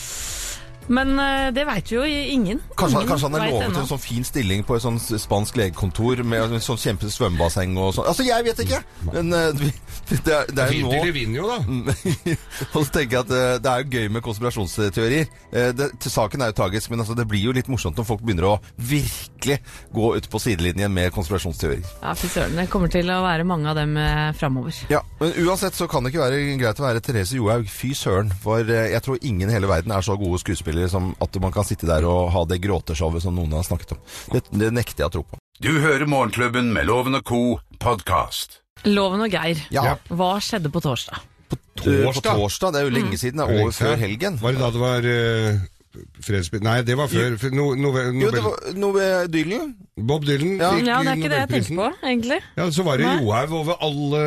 Men 0.88 1.20
eh, 1.20 1.50
det 1.56 1.66
veit 1.68 1.92
jo 1.92 2.04
ingen. 2.08 2.62
Kanskje, 2.78 3.02
Ingen 3.02 3.10
kanskje 3.12 3.28
han 3.30 3.36
er 3.42 3.50
lovet 3.52 3.66
ennå. 3.68 3.82
en 3.84 3.90
sånn 3.90 4.00
fin 4.02 4.24
stilling 4.28 4.64
på 4.68 4.78
et 4.78 4.84
sånn 4.86 5.00
spansk 5.02 5.58
legekontor 5.60 6.22
med 6.24 6.54
en 6.58 6.64
sånn 6.64 6.80
kjempe 6.80 7.10
svømmebasseng 7.12 7.76
og 7.78 7.94
sånn. 7.98 8.08
Altså, 8.08 8.24
jeg 8.28 8.46
vet 8.48 8.62
ikke! 8.64 8.80
Men 9.12 9.34
eh, 9.36 9.66
det 10.26 10.34
er, 10.34 10.48
det 10.54 10.64
er 10.64 10.72
jo 10.78 10.92
nå 10.94 11.02
vinner 11.16 11.42
jo, 11.42 11.50
da. 11.52 11.58
Og 12.78 12.86
så 12.86 12.92
tenker 12.96 13.18
jeg 13.18 13.26
at 13.26 13.34
eh, 13.36 13.58
det 13.64 13.72
er 13.74 13.84
jo 13.84 13.98
gøy 14.00 14.08
med 14.16 14.24
konspirasjonsteorier. 14.26 15.28
Eh, 15.52 15.70
Det, 15.78 15.90
til 16.00 16.12
saken 16.14 16.42
er 16.46 16.54
jo 16.54 16.58
tragisk, 16.62 16.90
men 16.94 17.04
altså, 17.04 17.18
det 17.20 17.28
blir 17.28 17.44
jo 17.50 17.56
litt 17.58 17.68
morsomt 17.72 17.98
når 18.00 18.08
folk 18.08 18.24
begynner 18.24 18.48
å 18.54 18.56
virkelig 18.80 19.60
gå 19.94 20.14
ut 20.18 20.30
på 20.32 20.40
sidelinjen 20.42 20.94
med 20.94 21.12
konspirasjonsteorier. 21.16 21.84
Ja, 22.02 22.16
fy 22.18 22.32
søren. 22.32 22.56
Det 22.58 22.70
kommer 22.72 22.92
til 22.94 23.12
å 23.12 23.20
være 23.26 23.44
mange 23.48 23.68
av 23.72 23.76
dem 23.80 23.96
framover. 24.40 24.76
Ja, 24.92 25.02
Men 25.20 25.34
uansett 25.44 25.76
så 25.76 25.88
kan 25.92 26.04
det 26.06 26.14
ikke 26.14 26.24
være 26.24 26.40
greit 26.62 26.80
å 26.80 26.86
være 26.88 27.02
Therese 27.04 27.36
Johaug. 27.38 27.68
Fy 27.72 27.92
søren. 27.98 28.32
For 28.44 28.64
jeg 28.68 29.02
tror 29.06 29.20
ingen 29.26 29.50
i 29.52 29.56
hele 29.58 29.68
verden 29.70 29.92
er 29.96 30.06
så 30.06 30.16
gode 30.20 30.40
skuespillere 30.42 30.77
som 30.92 31.16
at 31.24 31.40
man 31.42 31.52
kan 31.56 31.66
sitte 31.68 31.88
der 31.90 32.06
og 32.08 32.30
ha 32.36 32.44
det 32.46 32.60
gråteshowet 32.64 33.22
som 33.26 33.34
noen 33.38 33.52
har 33.58 33.66
snakket 33.66 33.96
om. 33.98 34.02
Det, 34.34 34.44
det 34.54 34.70
nekter 34.78 35.04
jeg 35.06 35.10
å 35.10 35.16
tro 35.18 35.24
på. 35.26 35.40
Du 35.60 35.72
hører 35.82 36.06
Morgenklubben 36.06 36.70
med 36.76 36.86
Loven 36.86 37.18
og 37.18 37.24
Co. 37.26 37.42
podkast. 37.82 38.60
Loven 38.86 39.24
og 39.26 39.34
Geir, 39.34 39.58
Ja. 39.74 39.96
hva 40.14 40.36
skjedde 40.44 40.70
på 40.70 40.82
torsdag? 40.86 41.18
På 41.50 41.58
Torsdag? 41.82 42.36
torsdag? 42.38 42.74
Det 42.74 42.80
er 42.82 42.86
jo 42.86 42.94
lenge 42.94 43.18
siden. 43.18 43.42
Det 43.42 43.48
er 43.50 43.62
over 43.64 43.74
før 43.74 43.98
helgen. 43.98 44.38
Var 44.42 44.54
det 44.54 44.62
da 44.62 44.70
det 44.74 44.82
var 44.82 45.06
uh, 45.08 45.66
fredsspill... 46.26 46.62
Nei, 46.66 46.76
det 46.86 46.96
var 46.98 47.08
før. 47.10 47.36
no, 47.54 47.68
No, 47.78 47.90
no, 47.90 48.22
Jo, 48.22 48.32
det 48.34 48.42
Nobel, 48.42 48.44
var 48.44 48.78
noe 48.82 49.08
Dylan. 49.34 49.72
Bob 49.98 50.26
Dylan 50.28 50.58
Ja. 50.62 50.72
fikk 50.76 50.88
Ja, 50.90 50.98
det 51.02 51.12
er 51.12 51.18
ikke 51.22 51.32
det 51.34 51.40
jeg 51.42 51.50
tenker 51.56 51.76
på, 51.82 51.90
egentlig. 52.12 52.40
Ja, 52.58 52.70
Så 52.70 52.86
var 52.86 52.98
det. 53.02 53.06
Johaug 53.22 53.54
over 53.62 53.78
alle 53.82 54.22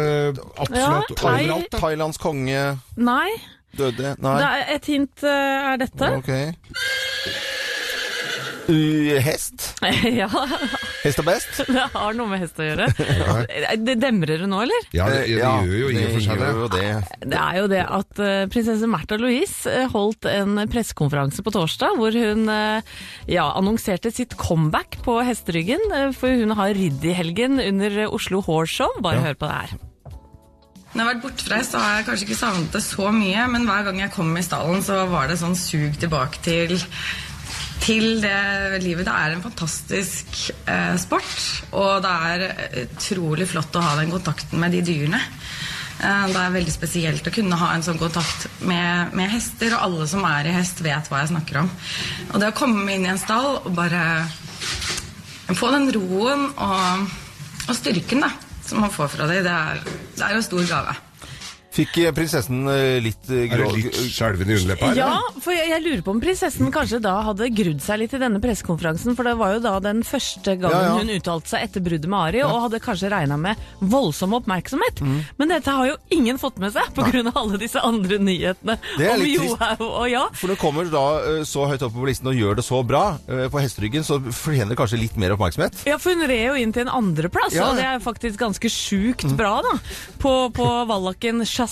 Absolutt 0.56 0.78
Ja, 0.78 1.14
thai, 1.14 1.46
overalt. 1.46 1.70
da. 1.70 1.78
Thailands 1.78 2.18
konge 2.18 2.64
Nei. 2.96 3.30
Døde. 3.76 4.16
Nei. 4.22 4.36
Er 4.48 4.74
et 4.76 4.90
hint 4.90 5.24
eh, 5.24 5.70
er 5.74 5.80
dette. 5.84 6.12
Ok. 6.18 6.30
Uh, 8.70 9.16
hest? 9.24 9.64
ja, 10.20 10.28
Hest 11.02 11.18
og 11.18 11.26
best? 11.26 11.56
det 11.74 11.86
har 11.90 12.14
noe 12.14 12.30
med 12.30 12.38
hest 12.44 12.60
å 12.60 12.66
gjøre. 12.68 12.86
Det 13.88 13.96
demrer 13.98 14.44
det 14.44 14.46
nå, 14.50 14.60
eller? 14.62 14.86
Ja, 14.94 15.08
det, 15.10 15.24
det, 15.26 15.40
det 15.40 15.48
gjør 15.48 15.74
jo 15.80 15.88
i 15.90 16.04
og 16.04 16.12
for 16.12 16.22
seg 16.26 16.38
det. 16.44 16.52
det. 16.52 16.84
det. 17.24 17.30
Det 17.32 17.40
er 17.40 17.58
jo 17.58 17.66
det 17.72 17.82
at 17.98 18.22
eh, 18.22 18.44
prinsesse 18.52 18.90
Märtha 18.92 19.18
Louise 19.18 19.72
eh, 19.74 19.88
holdt 19.90 20.28
en 20.30 20.62
pressekonferanse 20.70 21.42
på 21.42 21.54
torsdag 21.56 21.98
hvor 21.98 22.14
hun 22.14 22.46
eh, 22.52 22.94
ja, 23.32 23.48
annonserte 23.58 24.12
sitt 24.14 24.38
comeback 24.38 25.00
på 25.06 25.18
hesteryggen. 25.26 25.82
eh, 25.96 26.10
For 26.14 26.30
hun 26.44 26.54
har 26.60 26.76
ridd 26.78 27.02
i 27.02 27.16
helgen 27.16 27.58
under 27.64 28.04
Oslo 28.06 28.44
Horse 28.46 28.76
Show. 28.82 29.00
Bare 29.02 29.24
hør 29.24 29.40
på 29.40 29.50
det 29.50 29.62
her. 29.64 29.89
Når 30.90 30.98
jeg 30.98 31.06
har 31.06 31.12
vært 31.12 31.22
bortreist, 31.22 31.70
så 31.70 31.80
har 31.80 31.92
jeg 31.96 32.06
kanskje 32.08 32.26
ikke 32.26 32.36
savnet 32.40 32.72
det 32.74 32.80
så 32.82 33.10
mye, 33.14 33.42
men 33.52 33.66
hver 33.68 33.84
gang 33.86 34.00
jeg 34.02 34.10
kom 34.10 34.30
i 34.34 34.42
stallen, 34.42 34.80
så 34.82 35.04
var 35.06 35.28
det 35.30 35.38
sånn 35.38 35.54
sug 35.54 35.94
tilbake 36.02 36.42
til, 36.42 36.74
til 37.84 38.18
det 38.24 38.80
livet. 38.82 39.06
Det 39.06 39.14
er 39.14 39.36
en 39.36 39.44
fantastisk 39.44 40.40
eh, 40.66 40.96
sport, 40.98 41.44
og 41.78 42.02
det 42.02 42.16
er 42.32 42.44
utrolig 42.88 43.46
flott 43.52 43.78
å 43.78 43.84
ha 43.86 43.94
den 44.00 44.10
kontakten 44.10 44.58
med 44.58 44.74
de 44.74 44.82
dyrene. 44.90 45.22
Eh, 46.00 46.26
det 46.34 46.42
er 46.42 46.58
veldig 46.58 46.74
spesielt 46.74 47.30
å 47.30 47.36
kunne 47.38 47.62
ha 47.62 47.70
en 47.76 47.86
sånn 47.86 48.02
kontakt 48.02 48.50
med, 48.58 49.14
med 49.14 49.30
hester, 49.30 49.76
og 49.76 49.86
alle 49.86 50.10
som 50.10 50.26
er 50.26 50.50
i 50.50 50.58
hest, 50.58 50.82
vet 50.82 51.06
hva 51.06 51.22
jeg 51.22 51.30
snakker 51.36 51.62
om. 51.62 51.70
Og 52.32 52.42
det 52.42 52.50
å 52.50 52.58
komme 52.64 52.88
inn 52.96 53.06
i 53.06 53.14
en 53.14 53.22
stall 53.22 53.60
og 53.60 53.72
bare 53.78 54.24
få 55.54 55.70
den 55.70 55.90
roen 55.94 56.48
og, 56.50 57.10
og 57.68 57.76
styrken 57.78 58.26
da, 58.26 58.34
som 58.70 58.82
man 58.84 58.92
får 58.94 59.10
fra 59.16 59.26
dem, 59.30 59.44
det 59.44 59.54
det 60.16 60.26
er 60.26 60.36
jo 60.36 60.42
stor 60.46 60.66
gave. 60.68 60.98
Fikk 61.80 61.96
eh, 62.02 62.12
prinsessen 62.14 62.62
eh, 62.68 62.98
litt 63.02 63.24
grå 63.24 63.70
Er 63.70 63.74
det 63.74 63.78
litt 63.78 63.98
skjelven 64.12 64.50
i 64.50 64.56
underleppa? 64.58 64.92
Ja, 64.98 65.14
for 65.40 65.54
jeg, 65.54 65.70
jeg 65.72 65.84
lurer 65.86 66.02
på 66.04 66.14
om 66.14 66.20
prinsessen 66.22 66.68
kanskje 66.74 67.00
da 67.02 67.14
hadde 67.30 67.48
grudd 67.56 67.80
seg 67.84 68.02
litt 68.02 68.14
i 68.16 68.20
denne 68.20 68.40
pressekonferansen, 68.42 69.16
for 69.16 69.28
det 69.28 69.34
var 69.40 69.54
jo 69.56 69.62
da 69.64 69.74
den 69.84 70.02
første 70.06 70.56
gangen 70.60 70.76
Ja, 70.76 70.90
ja. 70.90 70.98
hun 71.00 71.12
uttalte 71.14 71.54
seg 71.54 71.64
etter 71.66 71.84
bruddet 71.84 72.10
med 72.10 72.20
Ari, 72.20 72.42
og 72.44 72.66
hadde 72.66 72.82
kanskje 72.84 73.10
regna 73.12 73.38
med 73.40 73.60
voldsom 73.80 74.36
oppmerksomhet. 74.36 75.00
Mm. 75.00 75.16
Men 75.40 75.54
dette 75.54 75.74
har 75.76 75.88
jo 75.88 75.96
ingen 76.12 76.40
fått 76.40 76.60
med 76.62 76.74
seg, 76.74 76.90
pga. 76.96 77.24
alle 77.40 77.60
disse 77.60 77.80
andre 77.84 78.20
nyhetene 78.20 78.76
om. 78.76 79.24
Johaug 79.30 79.84
og 79.86 80.06
ja. 80.10 80.24
For 80.36 80.52
når 80.52 80.60
kommer 80.60 80.90
da 80.92 81.04
eh, 81.30 81.40
så 81.48 81.66
høyt 81.70 81.84
oppe 81.86 81.96
på 81.96 82.08
listen 82.10 82.30
og 82.30 82.36
gjør 82.36 82.60
det 82.60 82.66
så 82.66 82.82
bra 82.86 83.04
eh, 83.30 83.46
på 83.52 83.62
hesteryggen, 83.62 84.04
så 84.06 84.20
fortjener 84.20 84.74
det 84.74 84.80
kanskje 84.80 85.00
litt 85.00 85.16
mer 85.20 85.36
oppmerksomhet. 85.36 85.84
Ja, 85.88 85.96
for 86.02 86.12
hun 86.12 86.28
red 86.28 86.44
jo 86.50 86.58
inn 86.60 86.76
til 86.76 86.86
en 86.86 86.92
andreplass, 87.00 87.56
Ja. 87.56 87.70
Og 87.70 87.80
det 87.80 87.86
er 87.86 88.04
faktisk 88.04 88.40
ganske 88.40 88.70
sjukt 88.72 89.28
bra, 89.38 89.56
da. 89.64 89.76
På, 90.20 90.34
på 90.54 90.68
Vallaken 90.90 91.44
chassé. 91.48 91.69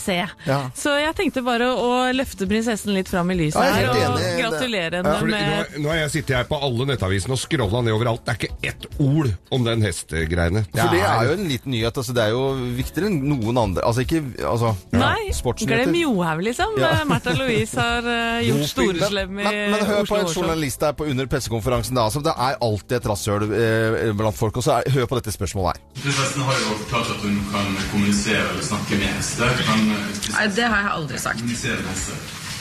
Ja. 0.48 0.60
Så 0.78 0.94
jeg 1.00 1.14
tenkte 1.18 1.42
bare 1.46 1.70
å 1.72 1.90
løfte 2.14 2.48
prinsessen 2.50 2.94
litt 2.96 3.10
fram 3.10 3.30
i 3.34 3.38
lyset 3.38 3.60
Ja, 3.62 3.68
er 3.68 3.88
her, 3.92 4.12
og 4.12 4.26
gratulere 4.38 5.00
henne 5.00 5.14
For 5.18 5.30
nå, 5.30 5.38
med 5.38 5.78
nå 5.84 5.92
har 5.92 6.00
jeg 6.02 6.14
sittet 6.18 6.36
her 6.40 6.48
på 6.48 6.58
alle 6.68 6.88
nettavisene 6.92 7.36
og 7.36 7.42
scrolla 7.42 7.82
ned 7.84 7.96
overalt. 7.96 8.24
Det 8.26 8.34
er 8.34 8.40
ikke 8.42 8.72
ett 8.72 8.88
ord 9.02 9.30
om 9.54 9.64
den 9.66 9.84
hestegreiene. 9.86 10.64
For 10.74 10.94
det 10.94 11.02
er 11.04 11.30
jo 11.30 11.36
en 11.38 11.48
liten 11.48 11.74
nyhet. 11.74 12.02
Altså, 12.02 12.14
det 12.16 12.26
er 12.26 12.34
jo 12.34 12.44
viktigere 12.78 13.10
enn 13.10 13.20
noen 13.28 13.62
andre. 13.64 13.84
Altså 13.88 14.04
ikke 14.04 14.22
altså, 14.46 14.74
Nei, 14.94 15.30
glem 15.64 15.96
Johaug, 15.98 16.44
liksom. 16.44 16.76
Ja. 16.80 16.92
Märtha 17.08 17.34
Louise 17.38 17.78
har 17.78 18.06
uh, 18.06 18.40
gjort 18.48 18.68
store 18.68 18.98
storeslem 18.98 19.38
i 19.38 19.44
Men, 19.44 19.58
men 19.72 19.86
hør 19.86 20.08
på 20.08 20.18
en 20.18 20.26
journalist 20.32 20.80
der 20.80 20.92
på 20.92 21.04
under 21.04 21.26
pressekonferansen. 21.26 21.94
da, 21.96 22.02
altså, 22.08 22.20
Det 22.20 22.34
er 22.34 22.58
alltid 22.68 22.96
et 22.98 23.08
rasshøl 23.12 23.42
eh, 23.48 24.14
blant 24.16 24.36
folk. 24.36 24.56
og 24.56 24.62
så 24.64 24.78
er, 24.78 24.90
Hør 24.94 25.06
på 25.10 25.18
dette 25.18 25.32
spørsmålet 25.34 25.68
her. 25.76 25.78
Prinsessen 26.02 26.42
har 26.42 26.54
jo 26.62 26.78
fortalt 26.84 27.08
at 27.14 27.20
hun 27.26 27.36
kan 27.52 27.68
kommunisere 27.92 28.44
eller 28.52 28.64
snakke 28.64 28.90
med 29.00 29.08
hester. 29.16 29.48
Kan 29.68 29.77
eh, 29.77 29.77
Nei, 29.78 30.48
det 30.56 30.66
har 30.66 30.82
jeg 30.82 30.92
aldri 30.94 31.18
sagt. 31.18 31.44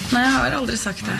Nei, 0.08 0.22
jeg 0.24 0.32
har 0.32 0.54
aldri 0.56 0.78
sagt 0.80 1.04
det. 1.04 1.16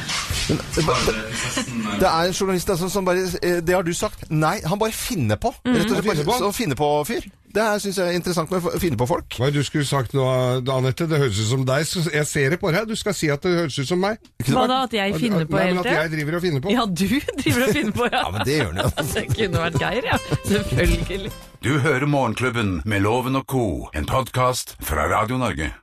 Har 0.48 1.10
eh, 1.12 1.18
eh, 1.18 2.00
Det 2.00 2.08
er 2.08 2.30
en 2.30 2.34
journalist 2.34 2.70
altså, 2.70 2.88
som 2.90 3.06
bare 3.06 3.26
eh, 3.44 3.58
Det 3.66 3.76
har 3.76 3.84
du 3.84 3.94
sagt. 3.94 4.30
Nei, 4.32 4.60
han 4.66 4.80
bare 4.80 4.96
finner 4.96 5.36
på. 5.36 5.52
Rett 5.66 5.92
og 5.92 5.98
slett 6.06 6.24
bare 6.26 6.40
så 6.40 6.52
finner 6.56 6.80
på 6.80 6.88
fyr. 7.08 7.28
Det 7.58 7.66
syns 7.82 7.98
jeg 7.98 8.12
er 8.12 8.18
interessant 8.20 8.52
med 8.52 8.66
å 8.70 8.80
finne 8.80 9.00
på 9.00 9.08
folk. 9.10 9.38
Hva 9.40 9.50
du 9.52 9.60
skulle 9.66 9.88
sagt 9.88 10.14
nå, 10.14 10.24
Anette? 10.72 11.08
Det 11.10 11.20
høres 11.20 11.40
ut 11.40 11.50
som 11.50 11.64
deg. 11.68 11.88
Jeg 12.14 12.30
ser 12.30 12.54
det 12.54 12.60
på 12.62 12.72
deg. 12.76 12.86
Du 12.88 12.96
skal 13.00 13.16
si 13.18 13.32
at 13.34 13.44
det 13.44 13.56
høres 13.64 13.80
ut 13.80 13.90
som 13.90 14.04
meg. 14.04 14.22
Hva 14.46 14.68
da, 14.70 14.84
at 14.86 14.94
jeg 14.94 15.18
finner 15.18 15.48
på 15.48 15.58
men 15.58 15.72
hele 15.72 15.84
at 15.84 15.92
jeg 15.92 16.14
driver 16.14 16.38
og 16.38 16.46
finner 16.46 16.64
på. 16.64 16.76
Ja, 16.76 16.86
du 16.86 17.08
driver 17.42 17.66
og 17.66 17.74
finner 17.80 17.98
på, 17.98 18.12
ja. 18.12 18.22
Ja, 18.22 18.32
men 18.36 18.48
det 18.48 18.60
gjør 18.60 18.78
du 18.78 18.84
jo. 18.84 18.94
Det 19.18 19.26
kunne 19.34 19.66
vært 19.66 19.82
Geir, 19.82 20.12
ja. 20.14 20.22
Selvfølgelig. 20.52 21.34
Du 21.66 21.74
hører 21.82 22.06
Morgenklubben 22.06 22.78
med 22.86 23.04
Loven 23.08 23.42
og 23.42 23.48
Co., 23.50 23.66
en 23.98 24.08
podkast 24.08 24.78
fra 24.86 25.10
Radio 25.12 25.42
Norge. 25.42 25.74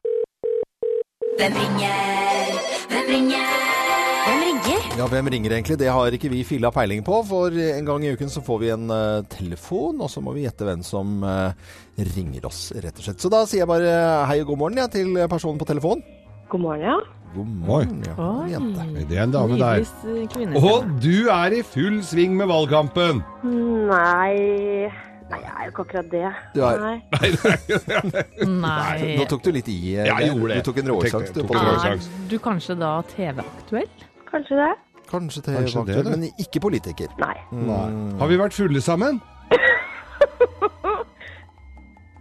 Hvem 1.35 1.55
ringer? 1.59 1.95
Hvem 2.91 3.09
ringer? 3.11 3.47
Hvem 4.25 4.43
ringer? 4.45 4.85
Ja, 4.99 5.07
Hvem 5.11 5.29
ringer 5.33 5.55
egentlig? 5.57 5.79
Det 5.81 5.89
har 5.91 6.15
ikke 6.15 6.31
vi 6.31 6.45
filla 6.47 6.71
peiling 6.71 7.03
på. 7.05 7.17
For 7.27 7.51
en 7.51 7.89
gang 7.89 8.05
i 8.07 8.13
uken 8.15 8.31
så 8.31 8.43
får 8.45 8.61
vi 8.63 8.71
en 8.71 8.87
uh, 8.93 9.25
telefon, 9.33 9.99
og 9.99 10.13
så 10.13 10.23
må 10.23 10.37
vi 10.37 10.45
gjette 10.45 10.67
hvem 10.69 10.85
som 10.87 11.25
uh, 11.27 11.51
ringer 11.99 12.47
oss, 12.47 12.69
rett 12.79 12.95
og 12.95 13.09
slett. 13.09 13.19
Så 13.25 13.33
da 13.35 13.43
sier 13.51 13.65
jeg 13.65 13.71
bare 13.73 13.97
hei 14.31 14.39
og 14.45 14.53
god 14.53 14.63
morgen 14.63 14.79
ja, 14.85 14.87
til 14.87 15.19
personen 15.31 15.59
på 15.59 15.67
telefon. 15.73 16.05
God 16.53 16.63
morgen, 16.63 16.87
ja. 16.87 16.99
God 17.35 17.51
morgen, 17.67 18.05
ja. 18.07 18.15
Oi. 18.15 18.53
Jente. 18.53 18.87
Det 19.11 19.19
er 19.19 19.25
en 19.27 19.35
dame 19.35 19.59
der. 19.59 19.89
Og 20.61 20.87
du 21.03 21.27
er 21.35 21.59
i 21.59 21.65
full 21.67 21.99
sving 22.07 22.39
med 22.39 22.47
valgkampen! 22.53 23.25
Nei 23.91 24.87
Nei, 25.31 25.39
jeg 25.41 25.53
er 25.57 25.65
jo 25.65 25.71
ikke 25.73 25.85
akkurat 25.87 26.09
det. 26.13 26.23
Er- 26.25 26.81
Nei. 26.85 26.97
Nei. 28.65 29.17
Nå 29.19 29.25
tok 29.31 29.43
du 29.47 29.51
litt 29.57 29.69
i. 29.73 29.77
eh, 29.97 30.05
Jeg 30.11 30.31
gjorde 30.31 30.49
det. 30.53 30.59
Du 30.61 30.67
tok 30.71 30.81
en 30.83 30.91
råsjanse. 30.93 31.33
Tenkte- 31.33 31.41
du, 31.41 31.47
en 31.49 32.29
du 32.29 32.37
kanskje 32.45 32.77
da 32.83 32.91
TV-aktuell? 33.15 33.89
Kanskje 34.31 34.59
det? 34.61 34.73
Kanskje 35.11 35.43
TV-aktuell, 35.47 36.11
men 36.13 36.29
ikke 36.43 36.61
politiker. 36.65 37.09
Nei. 37.21 37.37
Har 38.21 38.29
vi 38.31 38.37
vært 38.41 38.53
fulle 38.57 38.81
sammen? 38.85 39.21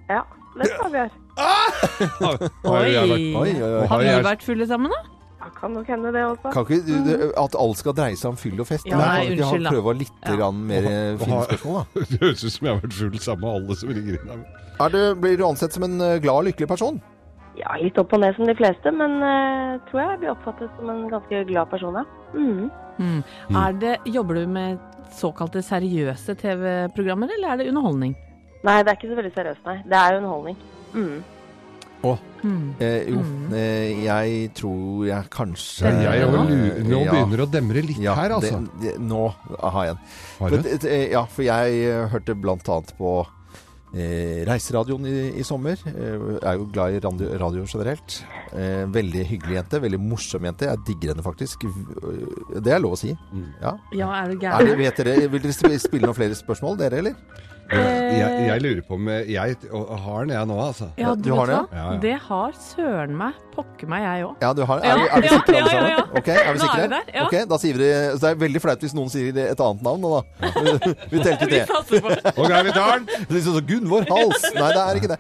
Ja, 0.10 0.22
det 0.60 0.68
skal 0.70 0.92
vi 0.92 0.98
gjøre. 1.00 1.12
Har 1.40 2.38
Oi. 2.70 2.90
Oi, 2.94 2.96
oi, 3.00 3.54
oi. 3.64 3.88
Har 3.90 4.02
vi 4.04 4.10
vært 4.28 4.44
fulle 4.46 4.68
sammen, 4.70 4.92
da? 4.94 5.00
Ja, 5.44 5.50
kan 5.60 5.74
nok 5.76 5.88
hende 5.92 6.12
det 6.16 6.22
også. 6.24 6.52
Kan 6.54 6.64
ikke 6.64 6.86
du, 6.88 6.94
det- 7.04 7.32
at 7.38 7.56
alt 7.60 7.78
skal 7.78 7.94
dreie 7.98 8.16
seg 8.16 8.30
om 8.32 8.38
fyll 8.40 8.62
og 8.64 8.68
fest? 8.70 8.86
Ja, 8.88 8.96
nei, 8.98 9.08
kan 9.26 9.32
ikke 9.34 9.44
unnskyld 9.44 9.64
da. 9.64 9.70
prøve 9.76 9.94
litt 10.00 10.12
Ja. 10.24 10.36
grann 10.38 10.62
mer 10.68 10.86
eh, 10.88 11.18
fine 11.20 11.40
spørsmål, 11.50 11.80
da? 11.82 12.04
Det 12.14 12.20
høres 12.22 12.44
ut 12.46 12.52
som 12.54 12.68
jeg 12.68 12.74
har 12.76 12.82
vært 12.86 12.94
full 12.94 13.18
sammen 13.20 13.42
med 13.44 13.56
alle 13.58 13.76
som 13.82 13.90
ringer 13.90 14.14
inn. 14.22 14.30
her. 14.30 14.46
Er 14.86 14.90
du, 14.96 15.02
blir 15.20 15.38
du 15.38 15.44
ansett 15.48 15.74
som 15.76 15.84
en 15.84 16.00
eh, 16.02 16.20
glad 16.24 16.36
og 16.40 16.48
lykkelig 16.48 16.68
person? 16.72 17.02
Ja, 17.60 17.76
litt 17.78 17.98
opp 18.02 18.14
og 18.16 18.24
ned 18.24 18.34
som 18.40 18.48
de 18.50 18.56
fleste, 18.58 18.90
men 18.96 19.20
eh, 19.22 19.76
tror 19.92 20.00
jeg 20.06 20.20
blir 20.24 20.32
oppfattet 20.32 20.72
som 20.80 20.90
en 20.90 21.04
ganske 21.12 21.44
glad 21.52 21.70
person, 21.70 22.00
ja. 22.00 22.06
Mhm. 22.34 22.72
Mm. 23.04 23.24
Er 23.58 23.74
det, 23.82 23.94
jobber 24.14 24.36
du 24.40 24.48
med 24.48 24.80
såkalte 25.18 25.62
seriøse 25.66 26.36
TV-programmer, 26.40 27.30
eller 27.36 27.52
er 27.54 27.58
det 27.62 27.68
underholdning? 27.74 28.16
Nei, 28.64 28.80
det 28.86 28.94
er 28.94 28.98
ikke 28.98 29.10
så 29.12 29.18
veldig 29.20 29.34
seriøst, 29.36 29.64
nei. 29.68 29.76
Det 29.84 29.98
er 30.00 30.14
jo 30.16 30.20
underholdning. 30.24 30.58
Mhm. 30.94 31.24
Mm. 32.44 32.74
Eh, 32.84 33.06
jo, 33.08 33.20
Mm. 33.24 33.54
eh, 33.56 34.04
jeg 34.04 34.50
tror 34.60 35.06
jeg 35.08 35.30
kanskje 35.32 35.92
Jeg 36.04 36.26
nå? 36.28 36.42
begynner 37.08 37.38
det 37.38 37.46
å 37.46 37.52
demre 37.54 37.82
litt 37.86 38.02
Ja, 38.04 38.16
her, 38.20 38.34
altså. 38.36 38.60
Det, 38.82 38.82
det, 38.82 39.00
nå 39.00 39.30
har 39.62 39.86
jeg 39.86 39.94
en. 39.96 40.02
Har 40.40 40.50
For, 40.50 40.90
ja, 41.14 41.22
for 41.32 41.44
jeg 41.48 41.80
eh, 41.88 42.08
hørte 42.12 42.36
blant 42.36 42.68
annet 42.68 42.92
på 42.98 43.14
eh, 43.96 44.44
reiseradioen 44.50 45.06
i, 45.08 45.16
i 45.40 45.44
sommer. 45.48 45.78
Jeg 45.86 46.42
er 46.44 46.58
jo 46.60 46.68
glad 46.74 46.98
i 46.98 47.00
radio, 47.00 47.30
radio 47.40 47.64
generelt. 47.70 48.20
Eh, 48.52 48.84
veldig 48.92 49.24
hyggelig 49.30 49.56
jente. 49.62 49.80
Veldig 49.86 50.02
morsom 50.04 50.44
jente. 50.50 50.68
Jeg 50.68 50.84
digger 50.90 51.14
henne 51.14 51.24
faktisk. 51.24 51.64
Det 52.60 52.74
er 52.74 52.84
lov 52.84 52.98
å 52.98 53.00
si. 53.00 53.16
Ja. 53.62 53.78
Ja, 53.96 54.12
er 54.24 54.34
du 54.34 54.36
gæren? 54.44 54.76
vil 55.32 55.40
dere 55.48 55.80
spille 55.80 56.08
noen 56.10 56.18
flere 56.20 56.36
spørsmål, 56.36 56.78
dere, 56.84 57.00
eller? 57.00 57.16
Jeg, 57.72 58.44
jeg 58.48 58.62
lurer 58.62 58.82
på 58.86 58.98
om 59.00 59.08
jeg 59.10 59.56
har 59.64 60.26
den 60.28 60.34
jeg 60.36 60.50
nå, 60.50 60.58
altså. 60.62 60.90
Ja, 61.00 61.14
du 61.16 61.24
du 61.30 61.34
har 61.38 61.50
det? 61.50 61.60
Ja, 61.72 61.86
ja. 61.94 62.00
Det 62.04 62.14
har 62.28 62.58
søren 62.60 63.16
meg 63.18 63.40
pokker 63.54 63.90
meg, 63.90 64.04
jeg 64.04 64.26
òg. 64.28 64.42
Ja, 64.42 64.52
du 64.58 64.64
har, 64.68 64.82
er, 64.82 65.02
er 65.08 65.24
vi 65.24 65.30
sikre 65.32 65.60
alle 65.62 65.74
ja, 65.74 65.74
ja, 65.74 65.74
sammen? 65.74 65.92
ja. 65.94 66.04
Ok, 66.20 66.30
er 66.34 66.54
vi 66.54 66.62
sikre? 66.64 66.78
er 66.78 66.88
vi 66.88 66.94
der, 66.94 67.12
ja. 67.14 67.26
Ok, 67.26 67.36
da 67.50 67.60
sier 67.62 67.80
vi 67.80 67.90
Så 68.14 68.20
det 68.24 68.32
er 68.32 68.40
veldig 68.44 68.62
flaut 68.64 68.86
hvis 68.86 68.96
noen 68.98 69.12
sier 69.14 69.40
et 69.44 69.64
annet 69.68 69.86
navn 69.86 70.04
nå, 70.04 70.12
da. 70.14 70.52
Vi 71.14 71.22
telte 71.24 71.50
tre. 71.50 71.62
Ok, 72.44 72.52
vi 72.66 72.74
tar 72.74 73.04
den. 73.04 73.06
Det 73.30 73.38
er 73.38 73.44
sånn 73.46 73.58
som 73.60 73.68
Gunvor 73.68 74.08
Hals. 74.10 74.48
Nei, 74.56 74.70
det 74.74 74.84
er 74.84 75.00
ikke 75.00 75.12
det. 75.12 75.20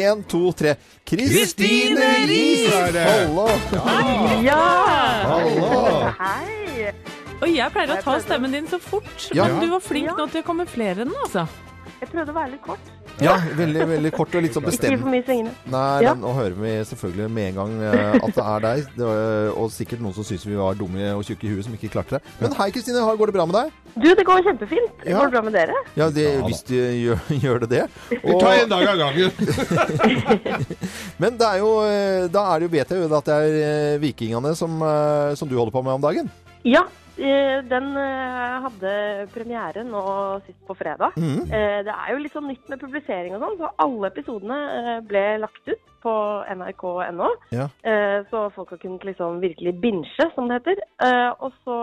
Én, 0.00 0.22
to, 0.28 0.42
tre. 0.56 0.74
Kristine 1.08 2.10
Riis! 2.28 2.74
Hallo! 2.96 3.48
Ja! 4.44 4.60
Hallo! 5.30 6.12
Hei! 6.20 6.92
Og 7.40 7.48
jeg 7.48 7.72
pleier 7.72 7.94
å 7.94 7.98
ta 8.04 8.18
stemmen 8.20 8.52
din 8.52 8.68
så 8.68 8.76
fort, 8.82 9.30
men 9.32 9.58
du 9.62 9.70
var 9.72 9.80
flink 9.84 10.12
nå 10.12 10.28
til 10.28 10.42
å 10.42 10.46
kamuflere 10.46 11.06
den, 11.06 11.14
altså. 11.24 11.46
Jeg 12.00 12.08
prøvde 12.08 12.32
å 12.32 12.36
være 12.36 12.50
litt 12.54 12.62
kort. 12.64 12.86
Ja, 13.20 13.34
veldig, 13.58 13.82
veldig 13.90 14.10
kort 14.16 14.32
og 14.38 14.40
litt 14.40 14.54
sånn 14.56 14.64
Ikke 14.70 14.88
gi 14.88 14.96
for 14.96 15.10
mye 15.12 15.24
svingende. 15.26 15.50
Nei, 15.68 16.00
Ja. 16.00 16.14
den, 16.14 16.22
nå 16.24 16.30
hører 16.32 16.54
vi 16.56 16.70
selvfølgelig 16.88 17.26
med 17.36 17.48
en 17.50 17.58
gang 17.58 17.74
eh, 17.90 18.14
at 18.16 18.32
det 18.38 18.44
er 18.54 18.62
deg. 18.64 18.86
Det 18.96 19.04
var, 19.10 19.50
og 19.60 19.68
sikkert 19.74 20.00
noen 20.00 20.14
som 20.16 20.24
syns 20.24 20.46
vi 20.48 20.56
var 20.56 20.78
dumme 20.78 21.10
og 21.12 21.20
tjukke 21.28 21.44
i 21.44 21.52
huet 21.52 21.66
som 21.66 21.74
ikke 21.76 21.90
klarte 21.92 22.16
det. 22.16 22.22
Men 22.40 22.56
hei, 22.56 22.70
Kristine. 22.72 23.04
Går 23.20 23.28
det 23.28 23.36
bra 23.36 23.44
med 23.50 23.58
deg? 23.58 23.74
Du, 24.00 24.08
det 24.16 24.24
går 24.24 24.40
kjempefint. 24.46 25.04
Ja. 25.04 25.18
Går 25.18 25.28
det 25.28 25.34
bra 25.36 25.42
med 25.50 25.56
dere? 25.58 25.76
Ja, 25.98 26.08
det, 26.14 26.24
Ja 26.38 26.44
hvis 26.46 26.62
du 26.64 26.74
gjør, 26.78 27.20
gjør 27.44 27.60
det 27.66 27.70
det. 27.74 27.84
Vi 28.14 28.38
tar 28.40 28.62
en 28.62 28.72
dag 28.72 28.88
av 28.94 29.00
gangen. 29.04 29.30
men 31.22 31.36
det 31.40 31.48
er 31.52 31.60
jo, 31.60 31.70
eh, 31.84 32.28
da 32.32 32.46
er 32.54 32.62
det 32.62 32.68
jo, 32.70 32.72
vet 32.78 32.94
jeg 32.94 33.02
jo 33.04 33.10
at 33.20 33.28
det 33.28 33.36
er 33.36 33.58
eh, 33.66 33.98
vikingene 34.02 34.54
som, 34.56 34.80
eh, 34.80 35.34
som 35.36 35.50
du 35.50 35.58
holder 35.58 35.74
på 35.76 35.84
med 35.84 35.98
om 35.98 36.08
dagen. 36.08 36.32
Ja, 36.64 36.82
eh, 36.84 36.99
den 37.20 37.88
eh, 38.00 38.56
hadde 38.64 38.92
premiere 39.34 39.82
nå 39.84 40.02
sist 40.46 40.60
på 40.66 40.76
fredag. 40.78 41.12
Mhm. 41.16 41.52
Eh, 41.52 41.82
Det 41.84 41.94
er 41.94 42.12
jo 42.14 42.18
litt 42.22 42.32
sånn 42.32 42.48
nytt 42.48 42.68
med 42.68 42.80
publisering 42.80 43.34
og 43.36 43.42
sånn, 43.44 43.58
så 43.60 43.70
alle 43.78 44.10
episodene 44.10 44.58
eh, 44.78 45.00
ble 45.06 45.24
lagt 45.42 45.68
ut 45.68 45.86
på 46.02 46.14
nrk.no. 46.56 47.28
Ja. 47.52 47.68
Eh, 47.84 48.24
Så 48.30 48.46
folk 48.54 48.70
har 48.70 48.78
kunnet 48.78 49.04
liksom 49.04 49.40
virkelig 49.40 49.74
binge, 49.80 50.30
som 50.34 50.48
det 50.48 50.60
heter. 50.62 50.80
Eh, 51.02 51.30
Og 51.40 51.52
så 51.64 51.76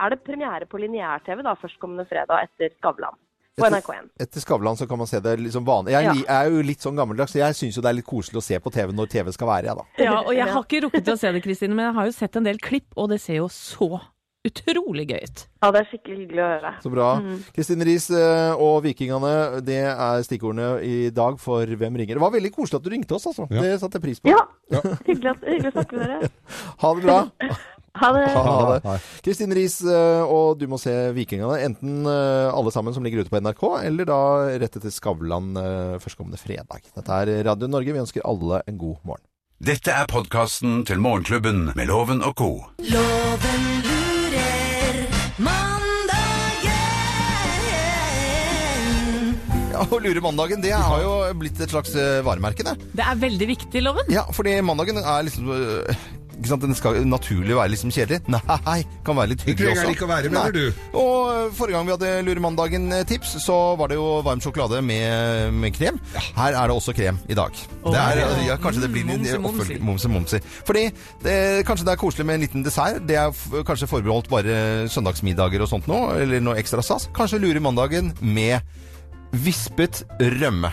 er 0.00 0.10
det 0.10 0.24
premiere 0.24 0.66
på 0.66 0.78
lineær-TV 0.78 1.42
da, 1.42 1.54
førstkommende 1.54 2.06
fredag 2.08 2.48
etter 2.48 2.70
Skavlan. 2.78 3.14
På 3.56 3.68
NRK1. 3.70 4.08
Etter 4.18 4.40
Skavlan 4.42 4.74
så 4.74 4.86
kan 4.88 4.98
man 4.98 5.06
se 5.06 5.20
det 5.20 5.36
liksom 5.38 5.64
vanlig. 5.64 5.92
Jeg 5.92 6.04
Ja. 6.04 6.12
jeg 6.12 6.26
er 6.26 6.50
jo 6.50 6.62
litt 6.62 6.80
sånn 6.82 6.96
gammeldags, 6.96 7.30
så 7.32 7.38
jeg 7.38 7.54
syns 7.54 7.76
jo 7.76 7.82
det 7.82 7.90
er 7.90 7.94
litt 8.00 8.06
koselig 8.06 8.38
å 8.38 8.42
se 8.42 8.58
på 8.58 8.72
TV 8.72 8.90
når 8.92 9.06
TV 9.08 9.30
skal 9.32 9.46
være, 9.46 9.64
jeg, 9.70 9.76
da. 9.76 9.84
Ja, 10.02 10.20
og 10.26 10.34
jeg 10.34 10.48
har 10.48 10.62
ikke 10.64 10.80
rukket 10.82 11.04
til 11.04 11.14
å 11.14 11.18
se 11.18 11.30
det, 11.32 11.42
Kristine, 11.44 11.74
men 11.74 11.86
jeg 11.86 11.94
har 11.94 12.04
jo 12.06 12.10
sett 12.12 12.36
en 12.36 12.42
del 12.44 12.58
klipp, 12.58 12.90
og 12.96 13.10
det 13.10 13.20
ser 13.20 13.36
jo 13.36 13.46
så 13.46 14.00
utrolig 14.44 15.06
gøy 15.08 15.20
ut. 15.24 15.42
Ja, 15.62 15.70
det 15.72 15.80
er 15.80 15.86
skikkelig 15.88 16.16
hyggelig 16.22 16.42
å 16.44 16.48
høre. 16.50 16.72
Så 16.84 16.92
bra. 16.92 17.10
Kristine 17.56 17.86
Riis 17.88 18.08
eh, 18.12 18.60
og 18.60 18.82
Vikingene, 18.84 19.34
det 19.64 19.80
er 19.88 20.24
stikkordene 20.26 20.82
i 20.84 20.96
dag 21.14 21.38
for 21.42 21.64
Hvem 21.64 22.00
ringer. 22.00 22.18
Det 22.18 22.24
var 22.24 22.34
veldig 22.34 22.52
koselig 22.54 22.80
at 22.80 22.86
du 22.86 22.92
ringte 22.92 23.16
oss, 23.16 23.28
altså. 23.30 23.48
Ja. 23.50 23.64
Det 23.64 23.78
satte 23.82 24.00
jeg 24.00 24.04
pris 24.04 24.20
på. 24.20 24.32
Ja, 24.32 24.44
hyggelig, 25.08 25.32
at, 25.32 25.48
hyggelig 25.48 25.72
å 25.72 25.76
snakke 25.78 26.00
med 26.00 26.12
dere. 26.12 26.34
Ha 26.84 26.92
det 26.98 27.06
bra. 27.08 27.22
Ha 27.94 28.08
det. 28.10 28.22
Ha 28.34 28.70
det. 28.82 28.94
Kristine 29.22 29.54
Riis 29.54 29.76
eh, 29.86 30.24
og 30.26 30.56
Du 30.58 30.64
må 30.66 30.80
se 30.82 30.90
Vikingene. 31.14 31.60
Enten 31.62 32.08
eh, 32.10 32.48
alle 32.50 32.72
sammen 32.74 32.90
som 32.96 33.06
ligger 33.06 33.22
ute 33.22 33.30
på 33.30 33.38
NRK, 33.38 33.62
eller 33.86 34.08
da 34.08 34.18
rett 34.50 34.80
etter 34.80 34.90
Skavlan 34.90 35.54
førstkommende 36.02 36.40
fredag. 36.42 36.90
Dette 36.90 37.20
er 37.22 37.30
Radio 37.46 37.70
Norge. 37.70 37.94
Vi 37.94 38.02
ønsker 38.02 38.26
alle 38.26 38.64
en 38.66 38.82
god 38.82 38.98
morgen. 39.06 39.22
Dette 39.62 39.94
er 39.94 40.10
podkasten 40.10 40.82
til 40.90 40.98
Morgenklubben 40.98 41.68
med 41.78 41.86
Loven 41.86 42.26
og 42.26 42.34
co. 42.42 42.50
Loven 42.90 43.73
Ja, 49.76 49.82
og 49.90 50.02
Lure 50.04 50.20
mandagen, 50.22 50.62
det 50.62 50.70
har 50.76 51.00
jo 51.02 51.14
blitt 51.40 51.58
et 51.64 51.72
slags 51.72 51.94
eh, 51.98 52.20
varemerke, 52.26 52.62
det. 52.66 52.76
Det 52.94 53.02
er 53.06 53.16
veldig 53.18 53.48
viktig, 53.56 53.80
Loven. 53.82 54.12
Ja, 54.12 54.22
fordi 54.34 54.58
mandagen 54.62 55.00
er 55.02 55.24
liksom 55.26 55.48
øh, 55.50 55.96
ikke 56.34 56.50
sant, 56.50 56.64
Den 56.66 56.74
skal 56.78 56.96
naturlig 57.06 57.56
være 57.56 57.72
liksom 57.72 57.90
kjedelig. 57.94 58.20
Nei, 58.68 58.76
kan 59.06 59.18
være 59.18 59.32
litt 59.32 59.42
hyggelig 59.46 59.72
også. 59.72 59.74
også. 59.74 59.82
trenger 59.84 59.96
ikke 59.96 60.06
å 60.06 60.10
være, 60.10 60.30
mener 60.34 60.54
du? 60.54 60.86
Og 61.00 61.18
øh, 61.32 61.48
forrige 61.58 61.76
gang 61.78 61.88
vi 61.88 61.94
hadde 61.94 62.12
Luremandagen-tips, 62.28 63.34
så 63.44 63.58
var 63.80 63.90
det 63.90 63.98
jo 63.98 64.06
varm 64.26 64.42
sjokolade 64.44 64.82
med, 64.86 65.54
med 65.58 65.74
krem. 65.76 65.98
Her 66.38 66.58
er 66.60 66.70
det 66.70 66.76
også 66.76 66.94
krem 66.96 67.18
i 67.30 67.38
dag. 67.38 67.58
Det 67.84 68.00
er, 68.04 68.22
ja, 68.48 68.58
kanskje 68.62 68.84
det 68.86 68.92
blir 68.94 69.08
litt 69.10 69.26
Momsi, 69.44 69.78
momsi. 69.82 70.10
momsi. 70.10 70.40
Fordi 70.66 70.86
det, 71.24 71.36
kanskje 71.68 71.86
det 71.88 71.94
er 71.96 72.00
koselig 72.02 72.26
med 72.28 72.38
en 72.38 72.46
liten 72.46 72.66
dessert. 72.66 73.02
Det 73.08 73.18
er 73.20 73.34
f 73.34 73.46
kanskje 73.66 73.90
forbeholdt 73.90 74.30
bare 74.32 74.88
søndagsmiddager 74.92 75.64
og 75.64 75.70
sånt 75.70 75.90
nå, 75.90 76.00
eller 76.22 76.42
noe 76.44 76.58
ekstra 76.60 76.82
stas. 76.84 77.08
Kanskje 77.16 77.42
lure 77.42 77.62
mandagen 77.62 78.12
med 78.20 78.60
vispet 79.44 80.04
rømme. 80.20 80.72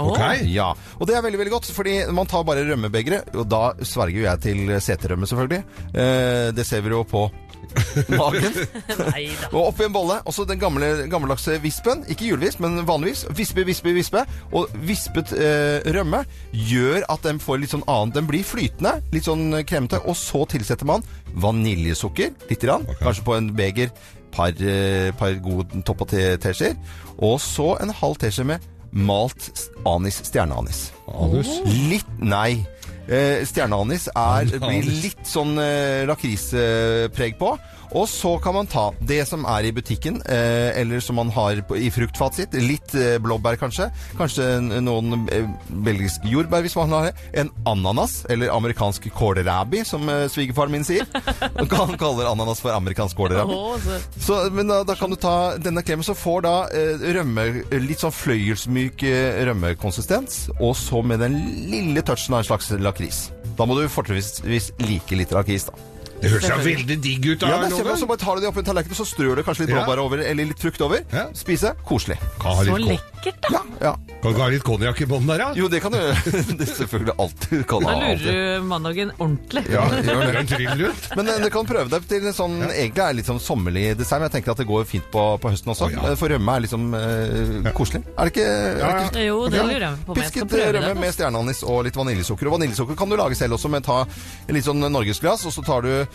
Ok. 0.00 0.18
Ja, 0.50 0.72
og 0.98 1.06
det 1.06 1.14
er 1.14 1.22
veldig 1.22 1.38
veldig 1.38 1.52
godt, 1.54 1.70
fordi 1.70 2.00
man 2.10 2.26
tar 2.26 2.42
bare 2.46 2.64
rømmebegeret, 2.66 3.30
og 3.38 3.46
da 3.46 3.62
sverger 3.86 4.18
jo 4.18 4.26
jeg 4.26 4.42
til 4.42 4.74
seterrømme, 4.82 5.28
selvfølgelig. 5.30 5.62
Eh, 5.94 6.48
det 6.56 6.66
ser 6.66 6.82
vi 6.82 6.90
jo 6.90 7.04
på 7.06 7.28
magen. 8.20 8.54
Neida. 8.98 9.48
Og 9.52 9.70
oppi 9.70 9.86
en 9.86 9.94
bolle, 9.94 10.18
også 10.28 10.44
den 10.46 10.60
gamle, 10.60 10.90
gammeldagse 11.10 11.56
vispen. 11.62 12.04
Ikke 12.10 12.28
julevisp, 12.28 12.60
men 12.62 12.82
vanligvis. 12.86 13.24
Vispe, 13.34 13.64
vispe, 13.66 13.94
vispe. 13.96 14.24
Og 14.54 14.70
vispet 14.86 15.32
eh, 15.38 15.80
rømme 15.94 16.24
gjør 16.52 17.06
at 17.10 17.24
den 17.26 17.40
får 17.42 17.62
litt 17.62 17.74
sånn 17.74 17.86
annet. 17.90 18.18
Den 18.18 18.28
blir 18.30 18.46
flytende, 18.46 18.98
litt 19.14 19.26
sånn 19.26 19.60
kremete, 19.66 20.02
og 20.06 20.18
så 20.18 20.44
tilsetter 20.50 20.90
man 20.90 21.06
vaniljesukker, 21.42 22.34
litt 22.50 22.62
grann. 22.62 22.86
Kanskje 23.02 23.26
på 23.26 23.38
en 23.38 23.50
beger, 23.56 23.90
par, 24.34 24.52
eh, 24.60 25.10
par 25.18 25.34
gode 25.44 25.82
topp- 25.86 26.04
og 26.06 26.08
te- 26.12 26.36
teskjeer. 26.42 26.76
Og 27.22 27.38
så 27.40 27.76
en 27.82 27.94
halv 27.94 28.18
teskje 28.18 28.44
med 28.50 28.58
malt 28.94 29.48
anis, 29.86 30.20
stjerneanis. 30.28 30.88
Anus. 31.08 31.48
Litt 31.90 32.06
Nei. 32.22 32.64
Eh, 33.08 33.42
stjerneanis 33.44 34.06
er, 34.16 34.46
blir 34.62 34.86
litt 35.02 35.26
sånn 35.28 35.58
eh, 35.60 36.04
lakrispreg 36.08 37.36
på. 37.40 37.50
Og 37.92 38.08
så 38.08 38.34
kan 38.42 38.54
man 38.56 38.66
ta 38.70 38.86
det 39.04 39.20
som 39.28 39.44
er 39.50 39.68
i 39.68 39.72
butikken, 39.76 40.20
eh, 40.26 40.72
eller 40.80 41.00
som 41.04 41.16
man 41.20 41.30
har 41.34 41.60
i 41.76 41.90
fruktfatet 41.94 42.34
sitt. 42.44 42.56
Litt 42.64 42.94
eh, 42.98 43.18
blåbær, 43.22 43.56
kanskje. 43.60 43.90
Kanskje 44.18 44.46
noen 44.82 45.26
eh, 45.32 45.46
belgiske 45.84 46.28
jordbær, 46.30 46.64
hvis 46.64 46.76
man 46.78 46.90
har 46.94 47.10
det. 47.10 47.14
En 47.44 47.50
ananas, 47.70 48.24
eller 48.30 48.50
amerikansk 48.54 49.10
kålrabi, 49.14 49.84
som 49.86 50.08
eh, 50.08 50.24
svigerfaren 50.32 50.72
min 50.74 50.84
sier. 50.86 51.06
Han 51.54 51.96
kaller 52.00 52.30
ananas 52.32 52.60
for 52.64 52.74
amerikansk 52.74 53.16
kålrabi. 53.20 53.54
Så- 54.18 54.34
Så, 54.34 54.50
men 54.50 54.66
da, 54.66 54.80
da 54.84 54.94
kan 54.98 55.10
du 55.12 55.16
ta 55.20 55.54
denne 55.62 55.82
kremen, 55.86 56.02
så 56.06 56.14
får 56.16 56.42
da 56.46 56.54
eh, 56.74 57.02
rømme, 57.14 57.44
litt 57.84 58.00
sånn 58.02 58.12
fløyelsmyk 58.14 59.02
eh, 59.06 59.42
rømmekonsistens, 59.46 60.48
og 60.58 60.74
så 60.78 61.02
med 61.06 61.20
den 61.22 61.36
lille 61.70 62.02
touchen 62.02 62.34
av 62.34 62.42
en 62.42 62.48
slags 62.48 62.70
lakris. 62.82 63.28
Da 63.58 63.66
må 63.68 63.76
du 63.78 63.84
fortrinnsvis 63.88 64.72
like 64.82 65.14
litt 65.18 65.30
lakris, 65.34 65.68
da. 65.70 65.76
Det 66.24 66.32
høres 66.32 66.48
ja 66.48 66.56
veldig 66.64 66.96
digg 67.04 67.26
ut. 67.30 67.44
Ja, 67.44 67.58
det 67.62 67.70
ser 67.76 67.84
man, 67.88 67.98
så 68.00 68.08
bare 68.08 68.22
tar 68.24 68.38
du 68.38 68.44
det 68.44 68.48
oppi 68.50 68.62
en 68.64 68.68
tallerken, 68.70 68.94
og 68.94 68.98
så 69.00 69.06
strør 69.08 69.36
du 69.40 69.42
kanskje 69.46 69.66
litt 69.66 69.74
Ja. 69.74 69.82
blåbær 69.84 70.02
over, 70.04 70.22
eller 70.24 70.48
litt 70.50 70.60
frukt 70.62 70.80
over. 70.84 71.04
Ja. 71.12 71.26
Spise. 71.36 71.74
Koselig. 71.84 72.16
Så 72.40 72.78
lekkert, 72.80 73.40
da. 73.50 73.60
Ja, 73.80 73.90
ja. 73.90 73.92
kan 74.22 74.32
ikke 74.32 74.42
ha 74.44 74.48
litt 74.52 74.64
konjakk 74.64 75.00
i 75.04 75.06
bånn 75.10 75.26
der, 75.28 75.38
da? 75.42 75.48
Jo, 75.58 75.68
det 75.68 75.80
kan 75.84 75.92
du 75.92 75.98
Det 76.60 76.66
selvfølgelig 76.68 77.14
alltid 77.20 77.64
kan 77.68 77.84
Da 77.84 77.92
ha 77.92 78.00
lurer 78.00 78.10
alltid. 78.14 78.34
du 78.60 78.68
mandagen 78.70 79.12
ordentlig. 79.18 79.62
Ja, 79.72 79.84
gjør 80.04 80.38
en 80.40 80.46
trill 80.48 80.70
rundt. 80.80 81.08
Men 81.16 81.28
eh, 81.28 81.38
du 81.44 81.48
kan 81.52 81.66
prøve 81.68 81.88
deg 81.92 82.06
til 82.08 82.26
en 82.30 82.36
sånn 82.36 82.54
Egentlig 82.68 83.02
er 83.04 83.12
det 83.12 83.18
litt 83.20 83.28
sånn 83.30 83.40
sommerlig 83.42 83.84
dessert, 83.98 84.20
men 84.22 84.28
jeg 84.30 84.36
tenker 84.38 84.54
at 84.54 84.62
det 84.62 84.66
går 84.68 84.84
fint 84.88 85.08
på, 85.12 85.24
på 85.42 85.52
høsten 85.52 85.72
også. 85.74 85.88
Oh, 85.90 85.92
ja. 85.92 86.04
Eh, 86.12 86.16
For 86.20 86.32
rømme 86.32 86.56
er 86.56 86.64
liksom 86.64 86.86
uh, 86.94 87.70
koselig. 87.76 88.02
Er 88.14 88.28
det 88.30 88.34
ikke, 88.34 88.46
er 88.48 88.98
det 89.00 89.04
ikke 89.10 89.26
Jo, 89.26 89.38
det 89.52 89.60
lurer 89.64 89.86
jeg 89.88 90.00
på 90.06 90.14
om 90.16 90.20
jeg 90.22 90.30
skal 90.30 90.44
Pisket 90.44 90.54
prøve 90.54 90.72
rømme 90.78 90.92
det. 90.94 91.00
med 91.04 91.14
stjerneanis 91.18 91.62
og 91.68 91.82
litt 91.88 91.98
vaniljesukker. 92.00 92.48
Og 92.50 92.56
vaniljesukker 92.58 92.98
kan 93.02 93.12
du 93.12 93.16
lage 93.20 93.38
selv 93.38 93.58
også 93.58 93.70
men 93.74 93.84
ta 93.84 94.00
litt 94.54 94.64
sånn 94.68 94.80
norgesglass, 94.88 95.44
og 95.48 95.52
så 95.56 95.64
tar 95.66 95.84
du 95.84 95.92
eh, 96.00 96.13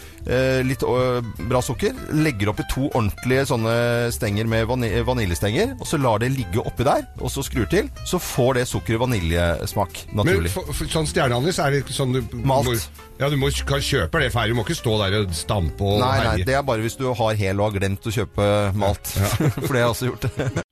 litt 0.65 0.83
øh, 0.83 1.23
bra 1.49 1.61
sukker, 1.63 1.95
legger 2.13 2.51
oppi 2.51 2.65
to 2.69 2.87
ordentlige 2.89 3.45
sånne 3.49 3.73
stenger 4.13 4.49
med 4.49 4.67
vani 4.69 4.91
vaniljestenger, 5.05 5.75
og 5.79 5.87
så 5.87 5.99
lar 6.01 6.21
det 6.21 6.31
ligge 6.35 6.61
oppi 6.61 6.85
der, 6.87 7.05
og 7.19 7.31
så 7.33 7.43
skrur 7.45 7.69
til, 7.71 7.89
så 8.07 8.19
får 8.21 8.59
det 8.59 8.65
sukkeret 8.69 9.01
vaniljesmak 9.05 10.03
Men 10.11 10.21
naturlig. 10.21 10.53
for, 10.53 10.69
for, 10.73 10.91
sånn 10.91 11.09
stjerneanis 11.09 11.61
er 11.63 11.77
det 11.77 11.95
sånn 11.95 12.15
du 12.15 12.21
Malt. 12.39 12.69
Må, 12.69 13.05
ja, 13.19 13.29
du 13.31 13.37
må 13.39 13.49
kan 13.67 13.81
kjøpe 13.83 14.21
det 14.21 14.31
ferdig. 14.33 14.53
Du 14.53 14.59
må 14.59 14.65
ikke 14.67 14.77
stå 14.79 14.95
der 15.01 15.17
og 15.21 15.33
stampe 15.35 15.85
og 15.85 16.03
Nei, 16.03 16.13
nei, 16.25 16.35
det 16.47 16.55
er 16.57 16.65
bare 16.65 16.83
hvis 16.85 16.97
du 16.99 17.07
har 17.09 17.39
hel 17.39 17.59
og 17.59 17.69
har 17.69 17.79
glemt 17.79 18.07
å 18.07 18.13
kjøpe 18.13 18.49
malt. 18.79 19.13
For 19.65 19.73
det 19.73 19.81
har 19.81 19.87
jeg 19.87 19.95
også 19.95 20.11
gjort. 20.11 20.29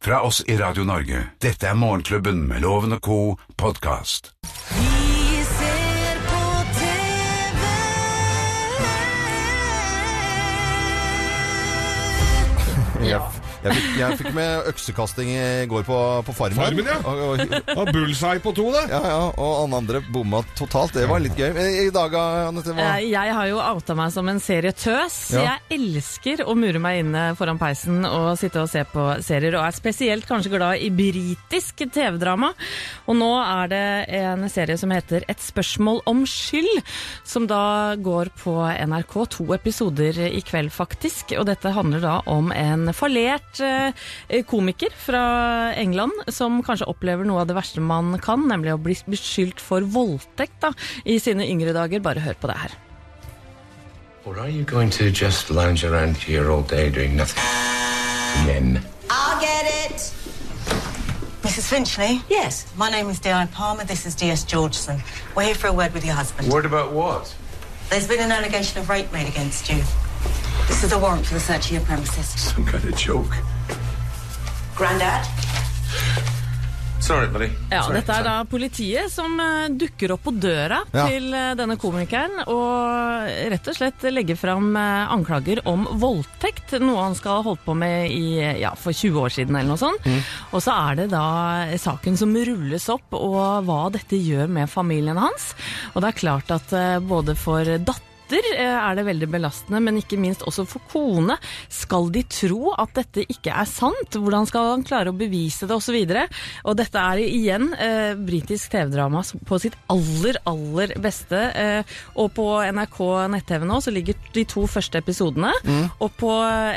Fra 0.08 0.22
oss 0.28 0.44
i 0.48 0.60
Radio 0.60 0.88
Norge. 0.88 1.26
Dette 1.44 1.72
er 1.72 1.80
Morgenklubben 1.80 2.46
med 2.50 2.64
Loven 2.66 2.98
og 2.98 3.04
co. 3.04 3.20
podkast. 3.58 4.34
Jeg, 13.06 13.22
Jeg 13.68 13.76
fikk, 13.78 13.88
jeg 14.00 14.18
fikk 14.22 14.34
med 14.38 14.68
øksekasting 14.72 15.30
i 15.36 15.46
går 15.70 15.84
på, 15.88 15.98
på 16.28 16.36
Farmen. 16.38 16.58
Farmen, 16.60 16.88
ja. 16.88 16.98
Og, 17.04 17.24
og, 17.36 17.72
Og 17.84 17.92
bullseye 17.94 18.42
på 18.44 18.54
to, 18.58 18.68
da. 18.74 18.84
ja, 18.92 19.02
ja, 19.12 19.18
og 19.36 19.54
han 19.64 19.76
andre 19.82 20.02
bomma 20.14 20.42
totalt. 20.58 20.96
Det 20.96 21.08
var 21.10 21.22
litt 21.24 21.36
gøy. 21.38 21.52
I 21.88 21.90
dag, 21.94 22.16
Anette, 22.48 22.74
hva? 22.78 22.88
Eh, 22.98 23.10
Jeg 23.12 23.34
har 23.36 23.50
jo 23.52 23.60
outa 23.62 23.96
meg 23.98 24.14
som 24.16 24.28
en 24.32 24.40
serietøs. 24.44 25.18
Ja. 25.36 25.58
Jeg 25.68 25.80
elsker 25.80 26.46
å 26.48 26.56
mure 26.58 26.80
meg 26.84 27.02
inne 27.04 27.26
foran 27.40 27.60
peisen 27.62 28.06
og 28.08 28.30
sitte 28.40 28.64
og 28.64 28.72
se 28.72 28.84
på 28.88 29.08
serier, 29.26 29.58
og 29.60 29.66
er 29.68 29.76
spesielt 29.78 30.28
kanskje 30.30 30.54
glad 30.56 30.84
i 30.84 30.90
britisk 30.94 31.84
TV-drama. 31.94 32.54
Og 33.08 33.18
nå 33.20 33.30
er 33.44 33.72
det 33.74 33.84
en 34.22 34.48
serie 34.52 34.78
som 34.80 34.92
heter 34.94 35.26
Et 35.28 35.42
spørsmål 35.44 36.02
om 36.10 36.24
skyld, 36.30 36.82
som 37.28 37.48
da 37.50 37.96
går 38.00 38.32
på 38.40 38.56
NRK. 38.88 39.18
To 39.38 39.50
episoder 39.56 40.22
i 40.30 40.42
kveld, 40.46 40.72
faktisk. 40.74 41.34
Og 41.40 41.46
dette 41.50 41.72
handler 41.76 42.04
da 42.04 42.16
om 42.32 42.52
en 42.56 42.92
fallert 42.96 43.57
eh, 43.64 44.44
komiker 44.48 44.94
fra 44.94 45.74
England 45.76 46.28
som 46.34 46.60
kanskje 46.66 46.90
opplever 46.90 47.28
noe 47.28 47.44
av 47.44 47.50
det 47.50 47.58
verste 47.58 47.84
man 47.84 48.16
kan, 48.24 48.48
nemlig 48.50 48.76
å 48.76 48.82
bli 48.82 48.98
beskyldt 49.08 49.64
for 49.64 49.86
voldtekt 49.86 50.60
da, 50.64 50.74
i 51.06 51.20
sine 51.22 51.48
yngre 51.48 51.76
dager. 51.76 52.04
Bare 52.04 52.24
hør 52.24 52.38
på 52.40 52.52
det 52.52 52.60
her. 52.66 52.78
Or 54.28 54.38
are 54.40 54.50
you 54.50 54.64
going 54.64 54.90
to 54.92 55.10
just 55.10 55.50
lounge 55.50 55.86
around 55.86 56.18
here 56.18 56.52
all 56.52 56.62
day 56.62 56.90
doing 56.90 57.16
nothing? 57.16 57.42
Men. 58.46 58.84
I'll 59.10 59.40
get 59.40 59.66
it. 59.66 60.14
Mrs. 61.44 61.70
Finchley? 61.70 62.22
Yes. 62.30 62.66
My 62.76 62.90
name 62.90 63.10
is 63.10 63.20
Di 63.20 63.46
Palmer. 63.54 63.86
This 63.86 64.06
is 64.06 64.16
D.S. 64.16 64.44
Georgeson. 64.44 65.00
We're 65.34 65.44
here 65.44 65.56
for 65.56 65.68
a 65.68 65.74
word 65.74 65.94
with 65.94 66.06
your 66.06 66.14
husband. 66.14 66.52
Word 66.52 66.66
about 66.66 66.92
what? 66.92 67.34
There's 67.90 68.08
been 68.08 68.20
an 68.20 68.34
allegation 68.34 68.82
of 68.82 68.90
rape 68.90 69.14
made 69.14 69.30
against 69.30 69.70
you. 69.70 69.82
This 70.68 70.84
is 70.84 70.92
a 70.94 71.00
warrant 71.00 71.26
for 71.26 71.34
the 71.36 71.40
search 71.40 71.66
of 71.68 71.72
your 71.72 71.86
premises. 71.86 72.26
Some 72.54 72.66
kind 72.66 72.84
of 72.84 72.96
joke. 72.98 73.36
Grandad? 74.76 75.26
Sorry, 77.00 77.28
buddy. 77.32 77.48
Ja, 77.72 77.84
Sorry, 77.86 77.96
dette 78.02 78.16
er 78.20 78.24
da 78.26 78.34
politiet 78.50 79.12
som 79.14 79.38
eh, 79.40 79.68
dukker 79.80 80.12
opp 80.18 80.26
på 80.26 80.34
døra 80.44 80.82
Ja. 80.92 81.06
til 81.08 81.30
eh, 81.34 81.54
denne 81.56 81.78
komikeren 81.80 82.42
og 82.52 83.30
rett 83.54 83.70
og 83.72 83.78
slett 83.78 84.04
legger 84.12 84.36
fram 84.36 84.74
eh, 84.76 85.14
anklager 85.14 85.62
om 85.72 85.86
voldtekt, 86.02 86.74
noe 86.84 87.06
han 87.06 87.16
skal 87.16 87.38
ha 87.40 87.46
holdt 87.48 87.64
på 87.64 87.78
med 87.80 88.12
i, 88.12 88.42
ja, 88.60 88.74
for 88.76 88.92
20 88.92 89.22
år 89.24 89.32
siden 89.38 89.56
eller 89.56 89.72
noe 89.72 89.80
sånt. 89.80 90.10
Og 90.52 90.60
så 90.66 90.76
er 90.90 91.00
det 91.04 91.08
da 91.14 91.24
saken 91.80 92.20
som 92.20 92.36
rulles 92.36 92.90
opp, 92.92 93.08
og 93.16 93.64
hva 93.70 93.80
dette 93.96 94.20
gjør 94.20 94.52
med 94.60 94.68
familien 94.74 95.22
hans. 95.22 95.54
Og 95.94 96.02
det 96.04 96.12
er 96.12 96.20
klart 96.26 96.52
at 96.60 96.76
både 97.08 97.38
for 97.40 97.64
datter 98.28 98.48
eh, 98.60 98.76
er 98.76 98.96
det 98.98 99.06
veldig 99.08 99.28
belastende, 99.32 99.80
men 99.84 99.98
ikke 100.02 100.18
minst 100.20 100.44
også 100.48 100.66
for 100.68 100.84
kone. 100.92 101.38
Skal 101.72 102.10
de 102.14 102.24
tro 102.28 102.74
at 102.78 102.94
dette 102.98 103.24
ikke 103.32 103.54
er 103.54 103.68
sant? 103.70 104.12
Hvordan 104.18 104.48
skal 104.50 104.72
han 104.74 104.84
klare 104.88 105.12
å 105.12 105.18
bevise 105.18 105.68
det, 105.68 105.76
osv.? 105.76 105.98
Og 106.68 106.78
dette 106.78 107.00
er 107.00 107.22
igjen 107.24 107.70
eh, 107.74 108.14
britisk 108.18 108.72
TV-drama 108.74 109.24
på 109.48 109.60
sitt 109.62 109.78
aller, 109.92 110.40
aller 110.50 110.94
beste. 111.04 111.40
Eh, 111.56 111.96
og 112.20 112.32
på 112.36 112.48
NRK 112.74 113.00
nett-TV 113.34 113.68
nå 113.68 113.80
så 113.84 113.94
ligger 113.94 114.18
de 114.36 114.44
to 114.48 114.66
første 114.70 115.00
episodene, 115.00 115.52
og 116.04 116.12
på 116.20 116.32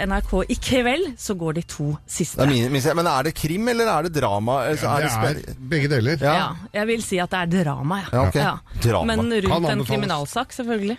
NRK 0.06 0.32
i 0.52 0.56
kveld 0.60 1.14
så 1.20 1.34
går 1.38 1.58
de 1.58 1.64
to 1.68 1.90
siste. 2.10 2.38
Det 2.40 2.46
er 2.46 2.52
min, 2.52 2.70
min, 2.72 2.86
men 2.96 3.08
er 3.10 3.28
det 3.28 3.34
krim, 3.38 3.68
eller 3.72 3.90
er 3.90 4.06
det 4.08 4.14
drama? 4.16 4.60
Altså, 4.70 4.86
Ja, 4.90 4.96
er 5.00 5.34
det 5.34 5.44
det 5.46 5.54
er 5.54 5.60
begge 5.70 5.90
deler. 5.90 6.20
Ja. 6.20 6.34
Ja, 6.40 6.48
jeg 6.80 6.88
vil 6.90 7.04
si 7.04 7.18
at 7.22 7.32
det 7.32 7.42
er 7.44 7.64
drama, 7.64 8.00
ja. 8.04 8.10
Ja, 8.14 8.24
ok. 8.28 8.80
Drama. 8.84 9.16
Men 9.16 9.34
rundt 9.46 9.70
en 9.72 9.84
kriminalsak, 9.88 10.54
selvfølgelig. 10.56 10.98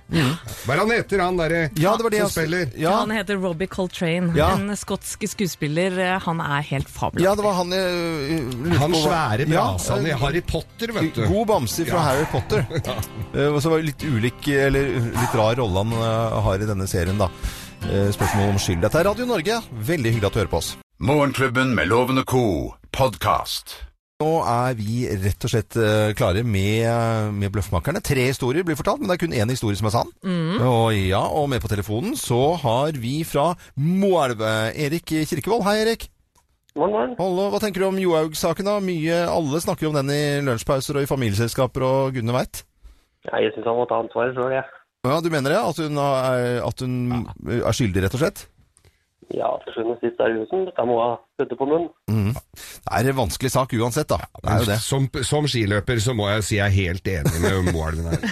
Hva 0.66 0.74
er 0.76 0.80
han 0.82 0.92
heter, 0.92 1.22
han 1.24 1.38
derre 1.40 1.62
Ja, 1.80 1.94
det 1.98 2.04
var 2.06 2.14
det 2.14 2.20
som 2.26 2.32
spiller? 2.34 2.72
Ja. 2.80 2.92
Han 3.02 3.12
heter 3.16 3.38
Robbie 3.42 3.68
Coltrane, 3.72 4.32
Ja. 4.36 4.50
en 4.58 4.70
skotsk 4.78 5.26
skuespiller. 5.32 5.98
Eh, 6.00 6.20
Han 6.26 6.40
er 6.42 6.62
helt 6.70 6.90
fabelaktig. 6.90 7.26
ja, 7.26 7.36
det 7.36 7.44
var 7.46 7.54
han 7.60 7.72
jeg 7.72 7.86
øh, 7.86 8.52
lurte 8.66 8.80
Han 8.80 8.96
svære 8.96 9.48
Ja, 9.50 9.66
brasan 9.72 10.06
i 10.08 10.12
Harry 10.24 10.42
Potter, 10.42 10.92
vet 10.98 11.16
du. 11.16 11.26
God 11.28 11.48
bamse 11.48 11.86
fra 11.86 12.00
Harry 12.10 12.26
Potter. 12.32 12.66
ja. 12.90 13.48
Og 13.52 13.62
så 13.62 13.70
var 13.70 13.78
det 13.82 13.86
litt 13.92 14.04
ulik, 14.04 14.48
eller 14.48 14.90
litt 15.12 15.36
rar 15.36 15.56
rolle 15.62 15.84
han 15.86 15.94
eh, 15.94 16.42
har 16.48 16.62
i 16.66 16.70
denne 16.70 16.88
serien, 16.88 17.18
da. 17.22 17.30
Eh, 17.88 18.10
Spørsmål 18.14 18.50
om 18.56 18.60
skyld. 18.62 18.82
Dette 18.82 19.00
er 19.02 19.10
Radio 19.10 19.26
Norge. 19.26 19.62
Veldig 19.72 20.12
hyggelig 20.16 20.28
at 20.30 20.34
du 20.34 20.40
hører 20.44 20.52
på 20.54 20.62
oss. 20.64 20.74
Morgenklubben 21.02 21.74
med 21.76 21.88
Lovende 21.90 22.24
Co. 22.24 22.76
podkast. 22.92 23.91
Nå 24.22 24.30
er 24.46 24.76
vi 24.78 25.08
rett 25.24 25.46
og 25.48 25.50
slett 25.50 25.76
eh, 25.82 26.12
klare 26.18 26.44
med, 26.46 26.86
med 27.34 27.50
Bløffmakerne. 27.56 28.04
Tre 28.06 28.28
historier 28.28 28.66
blir 28.68 28.78
fortalt, 28.78 29.02
men 29.02 29.10
det 29.10 29.16
er 29.18 29.22
kun 29.24 29.34
én 29.34 29.50
historie 29.50 29.80
som 29.80 29.90
er 29.90 29.96
sann. 29.96 30.12
Og 30.62 30.94
ja, 30.94 31.24
og 31.26 31.48
med 31.50 31.64
på 31.64 31.72
telefonen 31.72 32.14
så 32.20 32.54
har 32.62 32.94
vi 33.02 33.22
fra 33.26 33.52
Moelv 33.82 34.44
Erik 34.46 35.10
Kirkevold. 35.26 35.66
Hei, 35.66 35.80
Erik. 35.88 36.06
Morgen, 36.78 36.94
morgen. 36.94 37.16
Hallo, 37.20 37.48
hva 37.52 37.60
tenker 37.60 37.84
du 37.84 37.88
om 37.90 37.98
Johaug-saken? 38.00 38.70
da? 38.70 38.78
Mye, 38.84 39.24
Alle 39.28 39.60
snakker 39.60 39.90
om 39.90 39.98
den 39.98 40.14
i 40.14 40.22
lunsjpauser 40.46 41.02
og 41.02 41.04
i 41.04 41.10
familieselskaper 41.10 41.84
og 41.84 42.14
gudene 42.16 42.38
veit. 42.38 42.62
Ja, 43.28 43.42
jeg 43.42 43.52
syns 43.56 43.68
han 43.68 43.76
må 43.82 43.90
ta 43.90 44.00
ansvaret 44.06 44.38
sjøl, 44.38 44.54
jeg. 44.56 44.64
Ja, 45.02 45.18
du 45.18 45.32
mener 45.34 45.52
det? 45.52 45.58
At 45.60 45.82
hun, 45.82 45.98
er, 45.98 46.62
at 46.62 46.86
hun 46.86 46.96
er 47.58 47.76
skyldig, 47.76 48.06
rett 48.06 48.16
og 48.16 48.22
slett? 48.22 48.46
Ja, 49.36 49.50
til 49.64 49.76
sjuende 49.76 49.96
og 49.96 50.02
sist 50.04 50.20
er 50.20 50.32
det 50.32 50.42
husen. 50.42 50.66
Dette 50.68 50.86
må 50.88 50.98
ha 51.00 51.12
putte 51.40 51.58
på 51.60 51.68
munnen. 51.70 52.34
Det 52.62 52.92
er 52.98 53.10
en 53.12 53.18
vanskelig 53.18 53.52
sak 53.54 53.74
uansett, 53.78 54.10
da. 54.12 54.18
Det 54.42 54.50
er 54.52 54.64
jo 54.64 54.70
det. 54.72 54.80
Som, 54.84 55.08
som 55.28 55.48
skiløper 55.50 56.02
så 56.04 56.16
må 56.18 56.28
jeg 56.32 56.46
si 56.48 56.58
jeg 56.60 56.66
er 56.68 56.76
helt 56.76 57.12
enig 57.14 57.44
med 57.44 57.72
Moelven 57.72 58.10
her. 58.12 58.26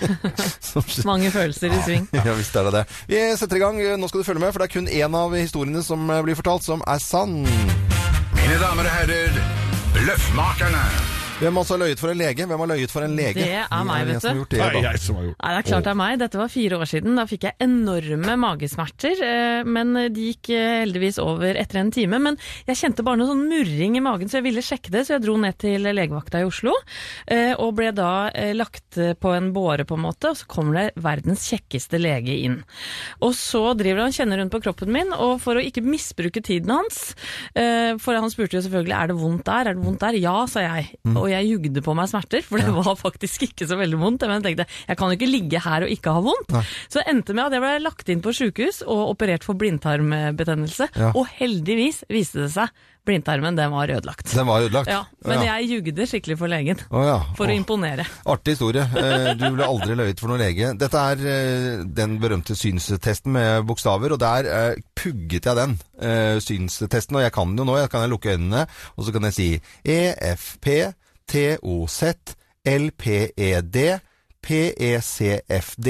Mange 1.12 1.31
følelser 1.33 1.73
i 1.73 1.81
sving. 1.85 2.09
Ja, 2.17 2.33
visst 2.38 2.57
er 2.59 2.67
det 2.69 2.75
det. 2.79 2.83
Vi 3.12 3.21
setter 3.39 3.59
i 3.59 3.63
gang. 3.63 3.79
Nå 4.01 4.09
skal 4.12 4.23
du 4.23 4.27
følge 4.27 4.43
med, 4.43 4.51
for 4.53 4.63
det 4.63 4.69
er 4.69 4.75
kun 4.79 4.91
én 4.91 5.21
av 5.21 5.38
historiene 5.38 5.85
som 5.85 6.09
eh, 6.09 6.23
blir 6.25 6.39
fortalt, 6.39 6.67
som 6.67 6.83
er 6.88 6.99
sann. 7.03 7.39
Mine 7.43 8.59
damer 8.62 8.89
og 8.89 8.93
herrer, 8.99 9.39
Bløffmakerne. 9.95 11.18
Hvem 11.39 11.56
også 11.62 11.75
har 11.78 11.82
løyet 11.86 12.02
for 12.02 12.12
en 12.12 12.19
lege? 12.19 12.45
Hvem 12.49 12.62
har 12.63 12.69
løyet 12.73 12.91
for 12.91 13.06
en 13.06 13.13
lege? 13.15 13.39
Det 13.39 13.62
er 13.63 13.86
meg, 13.88 14.06
vet 14.10 14.25
du. 14.25 14.41
det, 14.43 14.58
Det 14.60 14.63
er 14.65 14.88
jeg 14.89 14.99
som 14.99 15.19
har 15.19 15.28
gjort 15.30 15.38
Nei, 15.39 15.52
det 15.54 15.60
er 15.60 15.67
klart 15.69 15.86
det 15.86 15.91
er 15.91 15.99
meg. 16.02 16.15
Dette 16.19 16.41
var 16.41 16.52
fire 16.52 16.80
år 16.80 16.89
siden. 16.91 17.15
Da 17.15 17.25
fikk 17.30 17.45
jeg 17.47 17.56
enorme 17.63 18.36
magesmerter, 18.43 19.21
eh, 19.23 19.69
men 19.78 19.95
de 20.12 20.25
gikk 20.30 20.52
eh, 20.52 20.82
heldigvis 20.84 21.19
over 21.23 21.60
etter 21.62 21.80
en 21.80 21.93
time. 21.95 22.19
Men 22.19 22.39
jeg 22.67 22.80
kjente 22.82 23.06
bare 23.08 23.21
noe 23.21 23.30
sånn 23.32 23.45
murring 23.47 23.95
i 23.95 24.04
magen, 24.04 24.28
så 24.32 24.39
jeg 24.41 24.47
ville 24.49 24.65
sjekke 24.65 24.91
det. 24.93 25.06
Så 25.08 25.15
jeg 25.15 25.23
dro 25.23 25.38
ned 25.39 25.56
til 25.63 25.88
legevakta 25.88 26.43
i 26.43 26.47
Oslo, 26.49 26.75
eh, 27.32 27.54
og 27.56 27.71
ble 27.80 27.93
da 27.95 28.12
lagt 28.56 28.99
på 29.19 29.32
en 29.36 29.49
båre, 29.56 29.88
på 29.88 29.95
en 29.95 30.04
måte. 30.10 30.34
Og 30.34 30.41
så 30.41 30.49
kommer 30.52 30.75
det 30.75 30.86
verdens 30.99 31.47
kjekkeste 31.49 32.02
lege 32.02 32.36
inn. 32.36 32.60
Og 33.23 33.32
så 33.38 33.63
driver 33.80 34.04
han 34.06 34.15
kjenner 34.15 34.43
rundt 34.43 34.54
på 34.54 34.62
kroppen 34.67 34.91
min, 34.93 35.15
og 35.15 35.38
for 35.43 35.56
å 35.56 35.63
ikke 35.63 35.84
misbruke 35.86 36.43
tiden 36.45 36.71
hans 36.73 37.13
eh, 37.58 37.95
For 38.02 38.17
han 38.17 38.32
spurte 38.32 38.58
jo 38.58 38.63
selvfølgelig 38.65 38.95
er 38.97 39.12
det 39.12 39.17
vondt 39.19 39.45
der, 39.47 39.71
er 39.71 39.78
det 39.78 39.86
vondt 39.86 40.04
der? 40.04 40.19
Ja, 40.19 40.36
sa 40.49 40.63
jeg. 40.65 40.89
Og 41.15 41.28
jeg 41.31 41.49
jugde 41.53 41.83
på 41.85 41.95
meg 41.97 42.11
smerter, 42.11 42.43
for 42.45 42.61
det 42.61 42.73
var 42.75 42.99
faktisk 42.99 43.47
ikke 43.49 43.67
så 43.69 43.79
veldig 43.79 44.01
vondt. 44.01 44.27
Men 44.27 44.39
jeg 44.39 44.47
tenkte 44.49 44.67
jeg 44.89 44.99
kan 44.99 45.11
jo 45.11 45.19
ikke 45.19 45.31
ligge 45.31 45.63
her 45.63 45.87
og 45.87 45.95
ikke 45.95 46.13
ha 46.15 46.23
vondt. 46.25 46.55
Så 46.89 47.01
det 47.01 47.07
endte 47.13 47.35
med 47.37 47.47
at 47.47 47.57
jeg 47.57 47.65
ble 47.65 47.73
lagt 47.85 48.13
inn 48.13 48.23
på 48.25 48.35
sjukehus 48.35 48.83
og 48.85 49.09
operert 49.15 49.47
for 49.47 49.59
blindtarmbetennelse. 49.59 50.91
Ja. 50.99 51.11
Og 51.13 51.27
heldigvis 51.39 52.03
viste 52.11 52.45
det 52.45 52.53
seg 52.55 52.73
blindtarmen 53.09 53.55
den 53.57 53.71
var 53.71 53.89
ødelagt. 53.89 54.35
Den 54.35 54.47
var 54.47 54.61
ødelagt? 54.61 54.89
Ja, 54.91 55.03
men 55.25 55.41
ja. 55.41 55.55
jeg 55.55 55.69
jugde 55.73 56.05
skikkelig 56.09 56.37
for 56.39 56.51
legen. 56.51 56.81
Å, 56.91 57.03
ja. 57.07 57.17
For 57.37 57.49
å 57.49 57.53
Å, 57.53 57.57
imponere. 57.57 58.05
Artig 58.29 58.55
historie. 58.57 58.85
Eh, 58.85 59.31
Du 59.39 59.47
ble 59.55 59.65
aldri 59.65 59.97
løyet 59.97 60.21
for 60.21 60.31
noen 60.31 60.43
lege. 60.43 60.73
Dette 60.79 61.03
er 61.13 61.23
eh, 61.33 61.83
den 61.99 62.17
berømte 62.21 62.57
synstesten 62.57 63.33
med 63.35 63.65
bokstaver, 63.69 64.13
og 64.15 64.21
der 64.21 64.49
eh, 64.49 64.81
pugget 64.99 65.49
jeg 65.49 65.57
den 65.59 65.77
synstesten. 66.43 67.17
Og 67.17 67.25
jeg 67.25 67.33
kan 67.35 67.49
den 67.51 67.63
jo 67.63 67.67
nå, 67.67 67.79
jeg 67.81 67.91
kan 67.91 68.05
lukke 68.11 68.35
øynene, 68.35 68.65
og 68.95 69.05
så 69.05 69.15
kan 69.15 69.27
jeg 69.27 69.35
si 69.35 69.47
EFP, 69.83 70.69
TOZ, 71.29 72.03
LPED, 72.65 74.01
PECFD, 74.41 75.87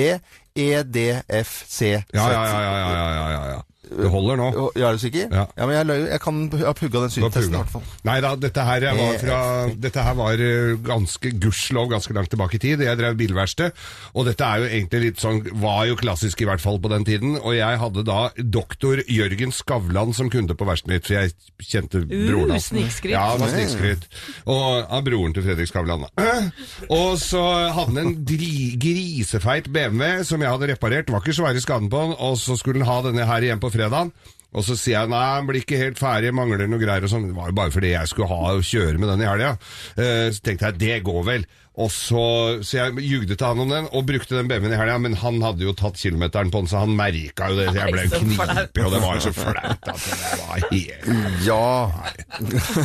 EDFC. 0.56 1.82
Ja, 2.14 2.32
ja, 2.32 2.46
ja, 2.46 2.62
ja, 2.62 2.92
ja, 2.92 3.12
ja, 3.14 3.32
ja, 3.32 3.48
ja. 3.48 3.69
Det 3.90 4.10
holder 4.14 4.38
nå. 4.38 4.48
Ja, 4.78 4.90
er 4.90 4.98
du 4.98 5.02
sikker? 5.02 5.32
Ja. 5.34 5.46
men 5.58 5.74
jeg, 5.76 5.88
løy, 5.90 5.98
jeg 6.12 6.22
kan 6.22 6.42
jeg 6.54 6.66
har 6.68 6.76
pugga 6.78 7.02
den 7.06 7.14
syntesten 7.14 7.56
i 7.56 7.58
hvert 7.58 7.72
fall. 7.74 7.86
Nei 8.08 8.18
da, 8.24 8.34
dette 8.40 8.66
her 8.68 8.86
var, 9.00 9.16
fra, 9.22 9.40
dette 9.88 10.04
her 10.06 10.18
var 10.20 10.44
eh, 10.46 10.74
ganske 10.86 11.32
gudskjelov 11.42 11.90
ganske 11.96 12.16
langt 12.16 12.30
tilbake 12.34 12.60
i 12.60 12.62
tid. 12.64 12.84
Jeg 12.86 13.00
drev 13.00 13.18
bilverksted, 13.20 13.74
og 14.14 14.28
dette 14.30 14.46
er 14.46 14.64
jo 14.64 14.70
egentlig 14.70 15.02
litt 15.08 15.24
sånn 15.24 15.42
Var 15.60 15.82
jo 15.90 15.98
klassisk 16.00 16.42
i 16.44 16.48
hvert 16.50 16.62
fall 16.62 16.78
på 16.84 16.92
den 16.92 17.06
tiden. 17.08 17.38
Og 17.42 17.56
jeg 17.58 17.80
hadde 17.82 18.06
da 18.08 18.20
doktor 18.38 19.02
Jørgen 19.10 19.54
Skavlan 19.56 20.14
som 20.18 20.30
kunde 20.32 20.56
på 20.58 20.68
verkstedet 20.70 20.94
mitt, 20.94 21.08
for 21.10 21.18
jeg 21.18 21.34
kjente 21.70 22.04
broren 22.06 22.54
hans. 22.56 22.70
snikskryt. 22.72 23.14
Ja, 23.16 23.26
han 23.34 23.44
var 23.44 23.52
snikskryt. 23.54 24.06
Og 24.50 24.68
av 24.86 25.04
broren 25.08 25.36
til 25.36 25.46
Fredrik 25.48 25.72
Skavlan. 25.72 26.06
da. 26.06 26.30
Og 27.00 27.18
så 27.22 27.42
hadde 27.74 27.90
han 27.90 28.02
en 28.04 28.14
dri, 28.28 28.76
grisefeit 28.80 29.70
BMW 29.74 30.24
som 30.28 30.42
jeg 30.44 30.52
hadde 30.54 30.70
reparert. 30.74 31.08
Det 31.10 31.16
var 31.16 31.24
ikke 31.26 31.38
svære 31.40 31.64
skaden 31.64 31.90
på 31.92 32.04
den, 32.06 32.16
og 32.20 32.38
så 32.42 32.56
skulle 32.60 32.84
han 32.84 32.90
ha 32.90 33.00
denne 33.10 33.26
her 33.30 33.46
igjen 33.46 33.62
på 33.62 33.72
fredagen. 33.80 34.14
Og 34.50 34.66
så 34.66 34.74
sier 34.74 34.96
jeg 34.96 35.12
nei, 35.12 35.22
han 35.36 35.46
blir 35.46 35.62
ikke 35.62 35.78
helt 35.78 36.00
ferdig, 36.02 36.34
mangler 36.34 36.66
noe 36.66 36.82
greier 36.82 37.06
og 37.06 37.12
sånn. 37.12 37.28
Det 37.30 37.38
var 37.38 37.52
jo 37.52 37.58
bare 37.60 37.74
fordi 37.74 37.94
jeg 37.94 38.10
skulle 38.10 38.32
ha 38.32 38.54
og 38.56 38.66
kjøre 38.66 38.98
med 38.98 39.12
den 39.12 39.22
i 39.22 39.30
helga. 39.30 39.52
Eh, 39.94 40.30
så 40.34 40.46
tenkte 40.46 40.72
jeg 40.72 40.80
det 40.82 41.02
går 41.06 41.26
vel. 41.28 41.46
Og 41.80 41.92
så, 41.94 42.24
så 42.66 42.76
jeg 42.76 43.04
jugde 43.08 43.38
til 43.38 43.46
han 43.46 43.62
om 43.64 43.70
den, 43.72 43.86
og 43.96 44.08
brukte 44.08 44.36
den 44.36 44.50
BMW-en 44.50 44.74
i 44.74 44.80
helga, 44.82 44.98
men 45.00 45.14
han 45.22 45.38
hadde 45.46 45.64
jo 45.64 45.72
tatt 45.78 46.00
kilometeren 46.02 46.50
på 46.52 46.64
den, 46.64 46.72
så 46.72 46.82
han 46.82 46.96
merka 46.98 47.52
jo 47.54 47.60
det. 47.60 47.68
Så 47.70 47.78
jeg 47.78 47.94
ble 47.94 48.08
knipig, 48.16 48.84
og 48.84 48.96
det 48.96 49.04
var 49.06 49.22
så 49.24 49.32
flaut 49.38 49.92
at 49.94 50.08
det 50.10 50.40
var 50.42 50.66
helt 50.66 51.46
Ja. 51.46 51.70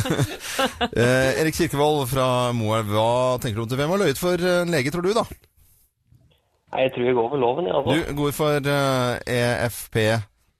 eh, 1.01 1.41
Erik 1.41 1.57
Kirkevold 1.57 2.05
fra 2.13 2.29
Moelv, 2.55 2.93
hva 2.93 3.09
tenker 3.41 3.57
du 3.57 3.65
om 3.65 3.73
til 3.73 3.81
hvem 3.81 3.91
har 3.97 4.03
løyet 4.05 4.21
for 4.21 4.39
eh, 4.39 4.61
en 4.61 4.71
lege, 4.71 4.93
tror 4.95 5.03
du, 5.03 5.11
da? 5.17 5.25
Nei, 5.25 6.85
jeg 6.85 6.95
tror 6.95 7.09
jeg 7.09 7.17
går 7.19 7.29
for 7.33 7.43
loven, 7.43 7.67
jeg, 7.67 7.75
altså. 7.81 7.99
Du 7.99 8.15
går 8.21 8.31
for 8.37 8.71
eh, 8.77 9.35
EFP, 9.41 9.99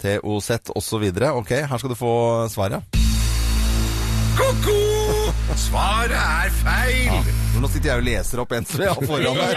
TOZ 0.01 0.51
osv. 0.75 1.03
Ok, 1.31 1.51
her 1.69 1.77
skal 1.79 1.89
du 1.93 1.95
få 1.99 2.13
svaret. 2.51 2.83
Ko-ko! 4.35 4.73
Svaret 5.55 6.11
er 6.11 6.49
feil! 6.59 7.27
Nå 7.63 7.69
sitter 7.71 7.93
jeg 7.93 8.01
og 8.01 8.03
leser 8.03 8.41
opp 8.43 8.51
en 8.57 8.65
som 8.67 8.81
jeg 8.83 8.91
har 8.91 9.05
foran 9.07 9.37
meg. 9.39 9.53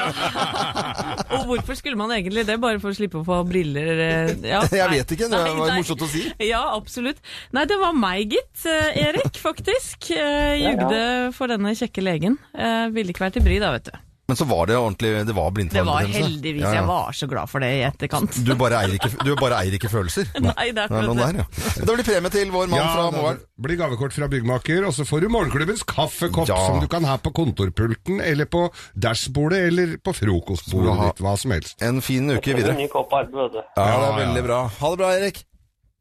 Og 1.34 1.48
hvorfor 1.48 1.74
skulle 1.80 1.98
man 1.98 2.12
egentlig 2.14 2.44
det? 2.46 2.54
Bare 2.62 2.78
for 2.78 2.94
å 2.94 2.96
slippe 2.96 3.18
å 3.18 3.24
få 3.26 3.40
briller? 3.48 3.90
eh, 4.04 4.30
Ja, 4.52 4.60
Jeg 4.78 4.92
vet 4.94 5.14
ikke, 5.16 5.26
det 5.32 5.40
var 5.42 5.74
morsomt 5.74 6.04
å 6.06 6.10
si. 6.12 6.22
Ja, 6.46 6.62
absolutt. 6.78 7.18
Nei, 7.56 7.66
det 7.68 7.80
var 7.82 7.96
meg, 7.98 8.36
gitt. 8.38 8.62
eh, 8.70 9.02
Erik, 9.08 9.34
faktisk. 9.42 10.12
Eh, 10.14 10.22
Ja, 10.22 10.54
ja. 10.62 10.76
Jugde 10.76 11.02
for 11.34 11.50
denne 11.50 11.74
kjekke 11.78 12.04
legen. 12.06 12.38
Eh, 12.54 12.86
Ville 12.94 13.10
ikke 13.10 13.26
vært 13.26 13.40
i 13.42 13.44
bry, 13.48 13.58
da, 13.62 13.74
vet 13.74 13.90
du. 13.90 13.98
Men 14.28 14.36
så 14.36 14.44
var 14.44 14.66
det 14.68 14.76
ordentlig 14.76 15.10
Det 15.26 15.32
var 15.32 15.50
Det 15.56 15.82
var 15.86 16.02
heldigvis. 16.04 16.60
Ja, 16.62 16.68
ja. 16.68 16.74
Jeg 16.82 16.86
var 16.86 17.12
så 17.16 17.26
glad 17.26 17.48
for 17.48 17.64
det 17.64 17.70
i 17.78 17.80
etterkant. 17.86 18.34
Du 18.44 18.50
bare 18.60 18.82
eier 18.82 18.98
ikke, 18.98 19.08
du 19.24 19.30
bare 19.40 19.56
eier 19.62 19.76
ikke 19.78 19.88
følelser. 19.88 20.28
Nei, 20.44 20.66
det 20.76 20.82
er 20.84 20.92
Det 20.92 20.98
er 21.00 21.14
der, 21.16 21.38
ja. 21.40 21.46
Da 21.88 21.94
blir 21.96 22.04
premie 22.04 22.32
til 22.34 22.52
vår 22.52 22.68
mann 22.68 22.90
fra 22.92 23.06
morgen. 23.14 23.40
Blir 23.64 23.78
gavekort 23.80 24.12
fra 24.12 24.28
byggmaker, 24.28 24.84
og 24.84 24.92
så 24.92 25.06
får 25.08 25.24
du 25.24 25.30
morgenklubbens 25.32 25.80
kaffekopp 25.88 26.52
Ja. 26.52 26.60
som 26.66 26.82
du 26.84 26.88
kan 26.92 27.08
ha 27.08 27.16
på 27.16 27.32
kontorpulten, 27.32 28.20
eller 28.20 28.44
på 28.52 28.66
dashbordet, 29.00 29.62
eller 29.72 29.96
på 30.04 30.12
frokostbordet 30.20 30.98
ditt, 31.06 31.24
hva 31.24 31.32
som 31.40 31.56
helst. 31.56 31.80
En 31.80 32.02
fin 32.04 32.28
uke 32.28 32.52
videre. 32.52 32.76
En 32.76 32.82
ny 32.84 32.92
kopp 32.92 33.16
arbeid, 33.16 33.56
vet. 33.56 33.64
Ja, 33.80 33.88
det 33.96 34.08
er 34.12 34.18
veldig 34.26 34.44
bra. 34.44 34.60
Ha 34.76 34.90
det 34.92 35.00
bra, 35.06 35.14
Erik. 35.16 35.40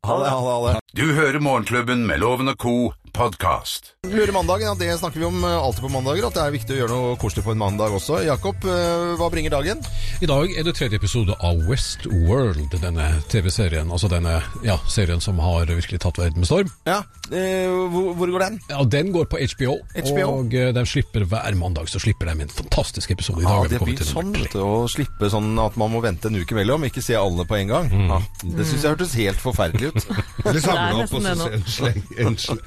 Ha 0.03 0.19
det, 0.19 0.27
ha 0.35 0.39
det, 0.43 0.51
ha 0.51 0.71
det. 0.75 0.79
Du 0.99 1.05
hører 1.15 1.39
Morgenklubben 1.43 2.03
med 2.07 2.19
Loven 2.19 2.51
og 2.51 2.59
co. 2.59 2.75
podkast. 3.17 3.93
Lure 4.07 4.31
mandagen, 4.31 4.67
ja, 4.69 4.73
det 4.77 4.97
snakker 4.99 5.19
vi 5.19 5.25
om 5.25 5.43
eh, 5.43 5.57
alltid 5.57 5.81
på 5.83 5.89
mandager, 5.91 6.27
at 6.29 6.35
det 6.37 6.43
er 6.43 6.53
viktig 6.53 6.75
å 6.75 6.77
gjøre 6.77 6.93
noe 6.95 7.15
koselig 7.19 7.43
på 7.43 7.51
en 7.55 7.59
mandag 7.59 7.95
også. 7.97 8.19
Jakob, 8.27 8.61
eh, 8.69 9.15
hva 9.19 9.27
bringer 9.33 9.51
dagen? 9.51 9.81
I 10.23 10.29
dag 10.29 10.53
er 10.53 10.63
det 10.67 10.75
tredje 10.77 10.99
episode 11.01 11.35
av 11.43 11.59
Westworld, 11.67 12.77
denne 12.81 13.07
TV-serien. 13.31 13.89
Altså 13.91 14.09
denne 14.11 14.37
ja, 14.65 14.77
serien 14.91 15.19
som 15.23 15.41
har 15.43 15.65
virkelig 15.67 15.99
tatt 16.05 16.19
verden 16.21 16.43
med 16.43 16.49
storm. 16.49 16.69
Ja, 16.87 16.99
eh, 17.31 17.65
hvor, 17.91 18.13
hvor 18.19 18.31
går 18.35 18.45
den? 18.45 18.59
Ja, 18.69 18.83
Den 18.97 19.11
går 19.15 19.27
på 19.33 19.41
HBO, 19.43 19.75
HBO. 19.97 20.27
og 20.37 20.55
de 20.77 20.85
slipper 20.87 21.25
hver 21.27 21.57
mandag 21.59 21.89
så 21.91 21.99
slipper 22.03 22.29
de 22.31 22.45
en 22.45 22.53
fantastisk 22.53 23.11
episode. 23.17 23.41
I 23.43 23.49
dag 23.49 23.65
Ja, 23.67 23.73
det 23.75 23.81
blir 23.83 24.07
sånn, 24.07 24.31
vet 24.37 24.53
du, 24.55 24.61
å 24.63 24.85
slippe 24.91 25.31
sånn 25.33 25.51
at 25.65 25.75
man 25.81 25.91
må 25.91 26.03
vente 26.05 26.29
en 26.31 26.37
uke 26.39 26.55
mellom, 26.55 26.85
ikke 26.87 27.03
se 27.03 27.17
alle 27.17 27.47
på 27.49 27.57
en 27.59 27.73
gang. 27.73 27.91
Mm. 27.91 28.07
Ja, 28.13 28.21
det 28.45 28.69
syns 28.69 28.85
jeg 28.85 28.93
hørtes 28.93 29.17
helt 29.19 29.41
forferdelig 29.43 29.91
ut. 29.91 30.07
Det 30.47 30.61
er 30.63 30.95
opp 30.95 31.11
og 31.17 31.23
så 31.25 31.47
en 31.51 31.63
sleng, 31.67 31.97
en, 32.23 32.35
sl- 32.39 32.61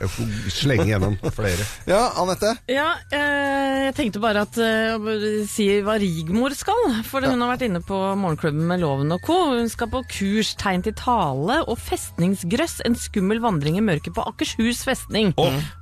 slenge 0.53 0.87
gjennom 0.88 1.16
flere. 1.38 1.66
Ja, 1.90 2.00
Anette? 2.20 2.55
Ja, 2.70 2.88
eh, 3.12 3.87
jeg 3.88 3.96
tenkte 3.98 4.22
bare 4.22 4.44
at 4.46 4.57
eh, 4.61 5.44
si 5.50 5.66
hva 5.85 5.98
Rigmor 6.00 6.55
skal. 6.57 7.03
For 7.09 7.24
hun 7.26 7.40
har 7.42 7.53
vært 7.55 7.66
inne 7.68 7.83
på 7.85 7.98
Morgenklubben 8.20 8.64
med 8.70 8.83
Loven 8.85 9.12
og 9.16 9.24
co. 9.26 9.38
Hun 9.57 9.70
skal 9.72 9.90
på 9.92 10.05
kurs 10.11 10.55
tegn 10.61 10.85
til 10.87 10.96
tale 10.98 11.61
og 11.66 11.76
festningsgrøss. 11.81 12.81
En 12.88 12.96
skummel 12.98 13.42
vandring 13.44 13.79
i 13.81 13.85
mørket 13.85 14.16
på 14.16 14.24
Akershus 14.31 14.85
festning. 14.87 15.35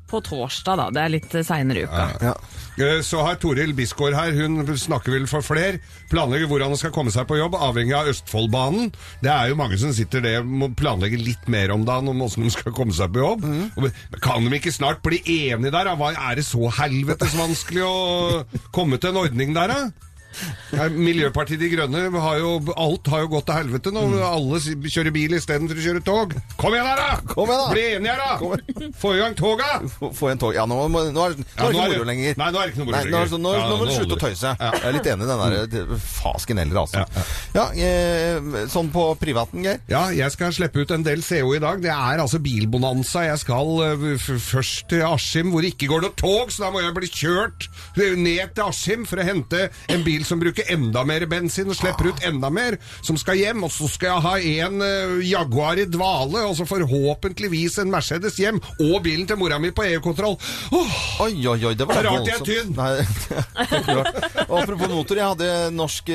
På 0.08 0.22
torsdag, 0.24 0.78
da. 0.80 0.86
Det 0.94 1.02
er 1.04 1.12
litt 1.12 1.34
seinere 1.44 1.82
i 1.82 1.84
uka. 1.88 2.04
Ja. 2.24 2.34
Eh, 2.78 3.00
Så 3.04 3.20
har 3.26 3.36
Toril 3.42 3.74
Bisgaard 3.76 4.14
her, 4.16 4.32
hun 4.38 4.62
snakker 4.78 5.12
vel 5.12 5.26
for 5.28 5.44
fler. 5.44 5.80
Planlegger 6.12 6.48
hvordan 6.48 6.72
han 6.72 6.80
skal 6.80 6.94
komme 6.94 7.12
seg 7.12 7.26
på 7.28 7.36
jobb, 7.36 7.54
avhengig 7.58 7.92
av 7.98 8.08
Østfoldbanen. 8.12 8.92
Det 9.20 9.30
er 9.32 9.50
jo 9.52 9.58
mange 9.60 9.76
som 9.80 9.92
sitter 9.92 10.24
der 10.24 10.42
må 10.46 10.70
planlegge 10.78 11.20
litt 11.20 11.48
mer 11.50 11.74
om 11.74 11.84
dagen 11.88 12.08
om 12.08 12.22
åssen 12.24 12.46
de 12.46 12.54
skal 12.54 12.72
komme 12.72 12.96
seg 12.96 13.12
på 13.12 13.20
jobb. 13.24 13.44
Mm. 13.44 13.88
Kan 14.24 14.48
de 14.48 14.56
ikke 14.60 14.72
snart 14.72 15.02
bli 15.04 15.20
enige 15.26 15.72
der? 15.74 15.84
da? 15.92 15.96
Hva 15.98 16.12
Er 16.16 16.36
det 16.40 16.46
så 16.48 16.70
helvetes 16.80 17.36
vanskelig 17.36 17.84
å 17.84 18.44
komme 18.72 18.96
til 18.98 19.10
en 19.12 19.22
ordning 19.26 19.52
der, 19.56 19.68
da? 19.74 20.07
Miljøpartiet 20.92 21.60
De 21.62 21.68
Grønne 21.72 22.02
har 22.20 22.38
jo 22.40 22.50
Alt 22.78 23.08
har 23.12 23.22
jo 23.24 23.30
gått 23.32 23.46
til 23.48 23.56
helvete 23.58 23.92
nå. 23.94 24.02
Mm. 24.12 24.16
Alle 24.28 24.60
kjører 24.88 25.14
bil 25.14 25.34
istedenfor 25.38 25.78
å 25.80 25.84
kjøre 25.84 26.02
tog. 26.06 26.34
Kom 26.60 26.74
igjen 26.76 26.86
her, 26.88 27.00
da! 27.00 27.32
Kom 27.32 27.48
igjen 27.50 27.62
da! 27.62 27.68
Bli 27.72 27.84
enige 27.96 28.14
her, 28.14 28.22
da! 28.22 28.90
Få 29.00 29.14
i 29.16 29.20
gang 29.22 29.36
toga! 29.38 29.68
Få 29.98 30.28
igjen 30.30 30.42
tog. 30.42 30.54
Ja, 30.56 30.66
nå, 30.68 30.78
nå 30.92 31.02
er, 31.02 31.10
nå 31.14 31.24
er 31.28 31.36
det 31.38 31.46
Ja, 31.46 31.68
nå 31.68 31.70
ikke 31.72 31.88
moro 31.94 32.08
lenger. 32.10 32.38
Nei, 32.42 32.50
nå 32.54 32.60
er 32.62 32.68
det 32.68 32.74
ikke 32.74 32.82
noe 32.82 32.88
moro 32.90 32.98
nå, 32.98 33.02
er 33.02 33.10
lenger. 33.12 33.32
sånn- 33.32 33.44
nå, 33.46 33.54
Ja, 33.56 33.64
nå 33.68 33.78
må 33.80 33.88
du 33.88 33.94
slutte 33.96 34.18
å 34.18 34.22
tøyse. 34.22 34.52
Ja. 34.58 34.70
Jeg 34.78 34.88
er 34.90 34.96
litt 34.98 35.10
enig 35.12 35.26
i 35.26 35.30
den 35.32 35.74
der 35.74 36.02
fasken 36.08 36.62
heller, 36.62 36.80
altså. 36.84 37.04
Ja, 37.56 37.64
eh, 37.72 38.66
sånn 38.72 38.90
på 38.94 39.06
privaten, 39.20 39.64
Geir? 39.66 39.80
Ja, 39.90 40.04
jeg 40.14 40.34
skal 40.34 40.52
slippe 40.56 40.82
ut 40.84 40.92
en 40.94 41.06
del 41.06 41.22
CO 41.26 41.54
i 41.56 41.62
dag. 41.62 41.80
Det 41.82 41.90
er 41.92 42.22
altså 42.22 42.40
bilbonanza. 42.42 43.24
Jeg 43.28 43.42
skal 43.44 43.72
eh, 43.88 44.06
først 44.48 44.88
til 44.92 45.02
Askim, 45.08 45.50
hvor 45.52 45.64
det 45.64 45.74
ikke 45.74 45.90
går 45.94 46.04
noe 46.06 46.16
tog, 46.18 46.52
så 46.54 46.66
da 46.66 46.72
må 46.74 46.82
jeg 46.84 46.94
bli 46.98 47.10
kjørt 47.10 47.68
ned 47.98 48.54
til 48.54 48.64
Askim 48.68 49.06
for 49.08 49.20
å 49.22 49.26
hente 49.26 49.66
en 49.92 50.04
bil 50.06 50.24
som 50.28 50.40
bruker 50.42 50.68
enda 50.74 51.02
mer 51.08 51.24
bensin 51.30 51.70
og 51.72 51.76
slipper 51.78 52.10
ut 52.12 52.22
enda 52.28 52.50
mer, 52.52 52.76
som 53.04 53.16
skal 53.20 53.40
hjem. 53.40 53.64
Og 53.66 53.72
så 53.74 53.88
skal 53.90 54.12
jeg 54.12 54.24
ha 54.26 54.34
en 54.68 54.82
uh, 54.84 55.18
Jaguar 55.24 55.80
i 55.80 55.88
dvale, 55.88 56.44
og 56.48 56.54
så 56.58 56.66
forhåpentligvis 56.68 57.80
en 57.82 57.92
Mercedes 57.92 58.38
hjem, 58.40 58.60
og 58.84 58.98
bilen 59.06 59.26
til 59.28 59.40
mora 59.40 59.58
mi 59.62 59.72
på 59.74 59.86
EU-kontroll. 59.88 60.36
Åh, 60.72 60.96
Oi, 61.24 61.32
oi, 61.50 61.58
oi, 61.66 61.74
det 61.74 61.86
var 61.88 62.04
rart 62.06 62.28
jeg 62.28 62.36
er 62.36 62.44
tynn. 62.46 62.76
Og 64.48 64.54
apropos 64.62 64.90
motor, 64.92 65.18
jeg 65.18 65.26
hadde 65.32 65.48
norsk 65.74 66.10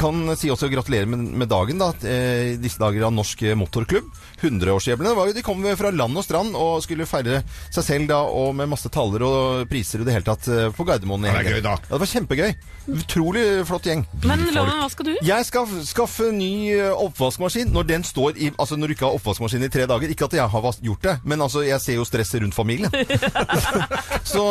Kan 0.00 0.24
si 0.38 0.50
også 0.52 0.68
gratulerer 0.72 1.06
med, 1.10 1.22
med 1.42 1.50
dagen, 1.50 1.78
da. 1.80 1.92
eh, 2.08 2.56
Disse 2.60 2.80
dager 2.82 3.06
av 3.08 3.14
Norsk 3.14 3.44
Motorklubb. 3.58 4.08
100-årsjubileet. 4.42 5.36
De 5.36 5.44
kom 5.46 5.62
fra 5.78 5.92
land 5.94 6.18
og 6.18 6.24
strand 6.26 6.56
og 6.58 6.80
skulle 6.82 7.06
feire 7.06 7.42
seg 7.72 7.84
selv 7.86 8.08
da, 8.10 8.18
og 8.26 8.56
med 8.58 8.70
masse 8.72 8.90
taller 8.92 9.22
og 9.26 9.68
priser 9.70 10.02
i 10.02 10.08
det 10.08 10.16
hele 10.16 10.26
tatt 10.26 10.48
eh, 10.50 10.68
på 10.74 10.86
Gardermoen. 10.88 11.28
Ja, 11.28 11.38
det 11.38 11.52
er 11.52 11.58
gøy, 11.60 11.64
da. 11.64 11.76
Ja, 11.78 11.92
det 11.94 12.02
var 12.02 12.12
kjempegøy. 12.16 12.50
Utrolig 12.98 13.41
flott 13.68 13.86
gjeng. 13.88 14.04
Men 14.24 14.44
Loven, 14.54 14.78
hva 14.80 14.88
skal 14.92 15.08
du? 15.08 15.12
Jeg 15.24 15.46
skal 15.48 15.70
skaffe 15.86 16.30
ny 16.34 16.52
eh, 16.74 16.90
oppvaskmaskin 16.92 17.72
når 17.72 17.88
den 17.88 18.04
står 18.06 18.38
i 18.38 18.50
Altså 18.52 18.76
når 18.78 18.90
du 18.90 18.94
ikke 18.96 19.06
har 19.08 19.16
oppvaskmaskin 19.16 19.64
i 19.66 19.70
tre 19.72 19.86
dager. 19.90 20.12
Ikke 20.12 20.28
at 20.28 20.36
jeg 20.36 20.48
har 20.52 20.68
gjort 20.82 21.06
det, 21.06 21.14
men 21.28 21.42
altså 21.44 21.64
jeg 21.66 21.80
ser 21.82 21.98
jo 21.98 22.06
stresset 22.06 22.42
rundt 22.42 22.56
familien. 22.56 22.92
Så 24.32 24.42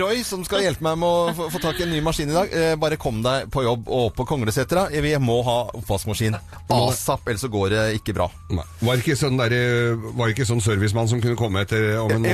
Roy, 0.00 0.22
som 0.26 0.44
skal 0.46 0.64
hjelpe 0.66 0.84
meg 0.84 0.98
med 1.00 1.08
å 1.08 1.48
få, 1.48 1.60
tak 1.62 1.80
i 1.80 1.86
en 1.86 1.92
ny 1.92 2.00
maskin 2.04 2.30
i 2.30 2.36
dag, 2.36 2.52
eh, 2.52 2.74
bare 2.80 2.98
kom 3.00 3.22
deg 3.24 3.48
på 3.52 3.64
jobb 3.64 3.88
og 3.88 4.08
opp 4.10 4.18
på 4.20 4.26
Konglesetra. 4.32 4.88
Vi 4.92 5.14
må 5.22 5.40
ha 5.46 5.58
oppvaskmaskin 5.78 6.36
asap, 6.68 7.28
ellers 7.28 7.44
så 7.44 7.50
går 7.52 7.72
det 7.74 7.84
ikke 8.00 8.14
bra. 8.18 8.28
Nei. 8.52 8.64
Var 8.84 9.02
ikke 9.02 9.16
sånn, 9.18 9.38
der, 9.40 9.54
eh, 9.56 10.08
var 10.18 10.32
ikke 10.32 10.46
sånn 10.48 10.62
servicemann 10.64 11.08
som 11.10 11.22
kunne 11.24 11.38
komme 11.38 11.64
etter 11.64 11.96
om 12.02 12.10
en 12.12 12.22
måned? 12.22 12.28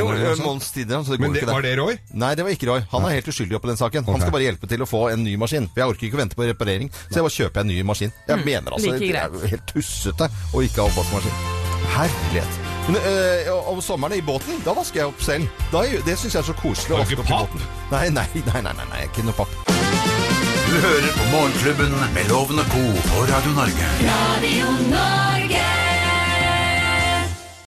Men 1.21 1.37
det, 1.37 1.45
var 1.49 1.63
det 1.65 1.77
Roy? 1.79 1.99
Nei, 2.13 2.35
det 2.35 2.47
var 2.47 2.55
ikke 2.57 2.69
Roy. 2.71 2.85
Han 2.93 3.07
er 3.09 3.19
helt 3.19 3.31
uskyldig 3.31 3.59
oppi 3.59 3.71
den 3.73 3.81
saken. 3.81 4.07
Han 4.09 4.21
skal 4.23 4.35
bare 4.35 4.49
hjelpe 4.49 4.69
til 4.71 4.85
å 4.85 4.89
få 4.89 5.07
en 5.13 5.25
ny 5.25 5.37
maskin. 5.41 5.69
For 5.75 5.83
jeg 5.83 5.91
orker 5.95 6.07
ikke 6.09 6.19
å 6.19 6.23
vente 6.23 6.39
på 6.39 6.47
reparering, 6.47 6.91
så 7.11 7.19
jeg 7.19 7.27
bare 7.27 7.37
kjøper 7.37 7.65
en 7.65 7.71
ny 7.73 7.81
maskin. 7.83 8.15
Jeg 8.29 8.45
mener 8.47 8.77
altså, 8.79 8.95
like 8.95 9.11
Det 9.35 9.43
er 9.49 9.53
helt 9.57 9.67
tussete 9.75 10.31
å 10.55 10.63
ikke 10.63 10.81
ha 10.81 10.87
oppvaskmaskin. 10.89 11.43
Herlighet. 11.95 12.61
Men 12.89 12.97
øh, 13.01 13.51
om 13.73 13.81
sommeren 13.83 14.17
i 14.19 14.23
båten, 14.25 14.59
da 14.65 14.75
vasker 14.77 15.01
jeg 15.03 15.13
opp 15.13 15.23
selv. 15.25 15.49
Da, 15.73 15.85
er 15.89 16.03
det 16.07 16.19
syns 16.21 16.35
jeg 16.37 16.43
er 16.43 16.49
så 16.51 16.57
koselig 16.59 16.95
å 16.95 17.01
Har 17.01 17.09
du 17.09 17.15
ikke 17.17 17.27
papp? 17.31 17.53
båten. 17.55 17.69
Nei, 17.93 18.09
nei, 18.13 18.27
nei, 18.53 18.61
nei, 18.67 18.75
nei, 18.81 18.89
nei, 18.93 19.05
ikke 19.09 19.25
noe 19.27 19.37
papp. 19.39 19.55
Du 20.65 20.75
hører 20.83 21.11
på 21.17 21.25
Morgenklubben 21.33 21.97
med 22.17 22.29
Loven 22.33 22.61
og 22.65 22.71
co. 22.75 22.85
på 23.11 23.25
Radio 23.31 23.57
Norge. 23.57 23.89
Radio 24.09 24.75
Norge. 24.91 25.74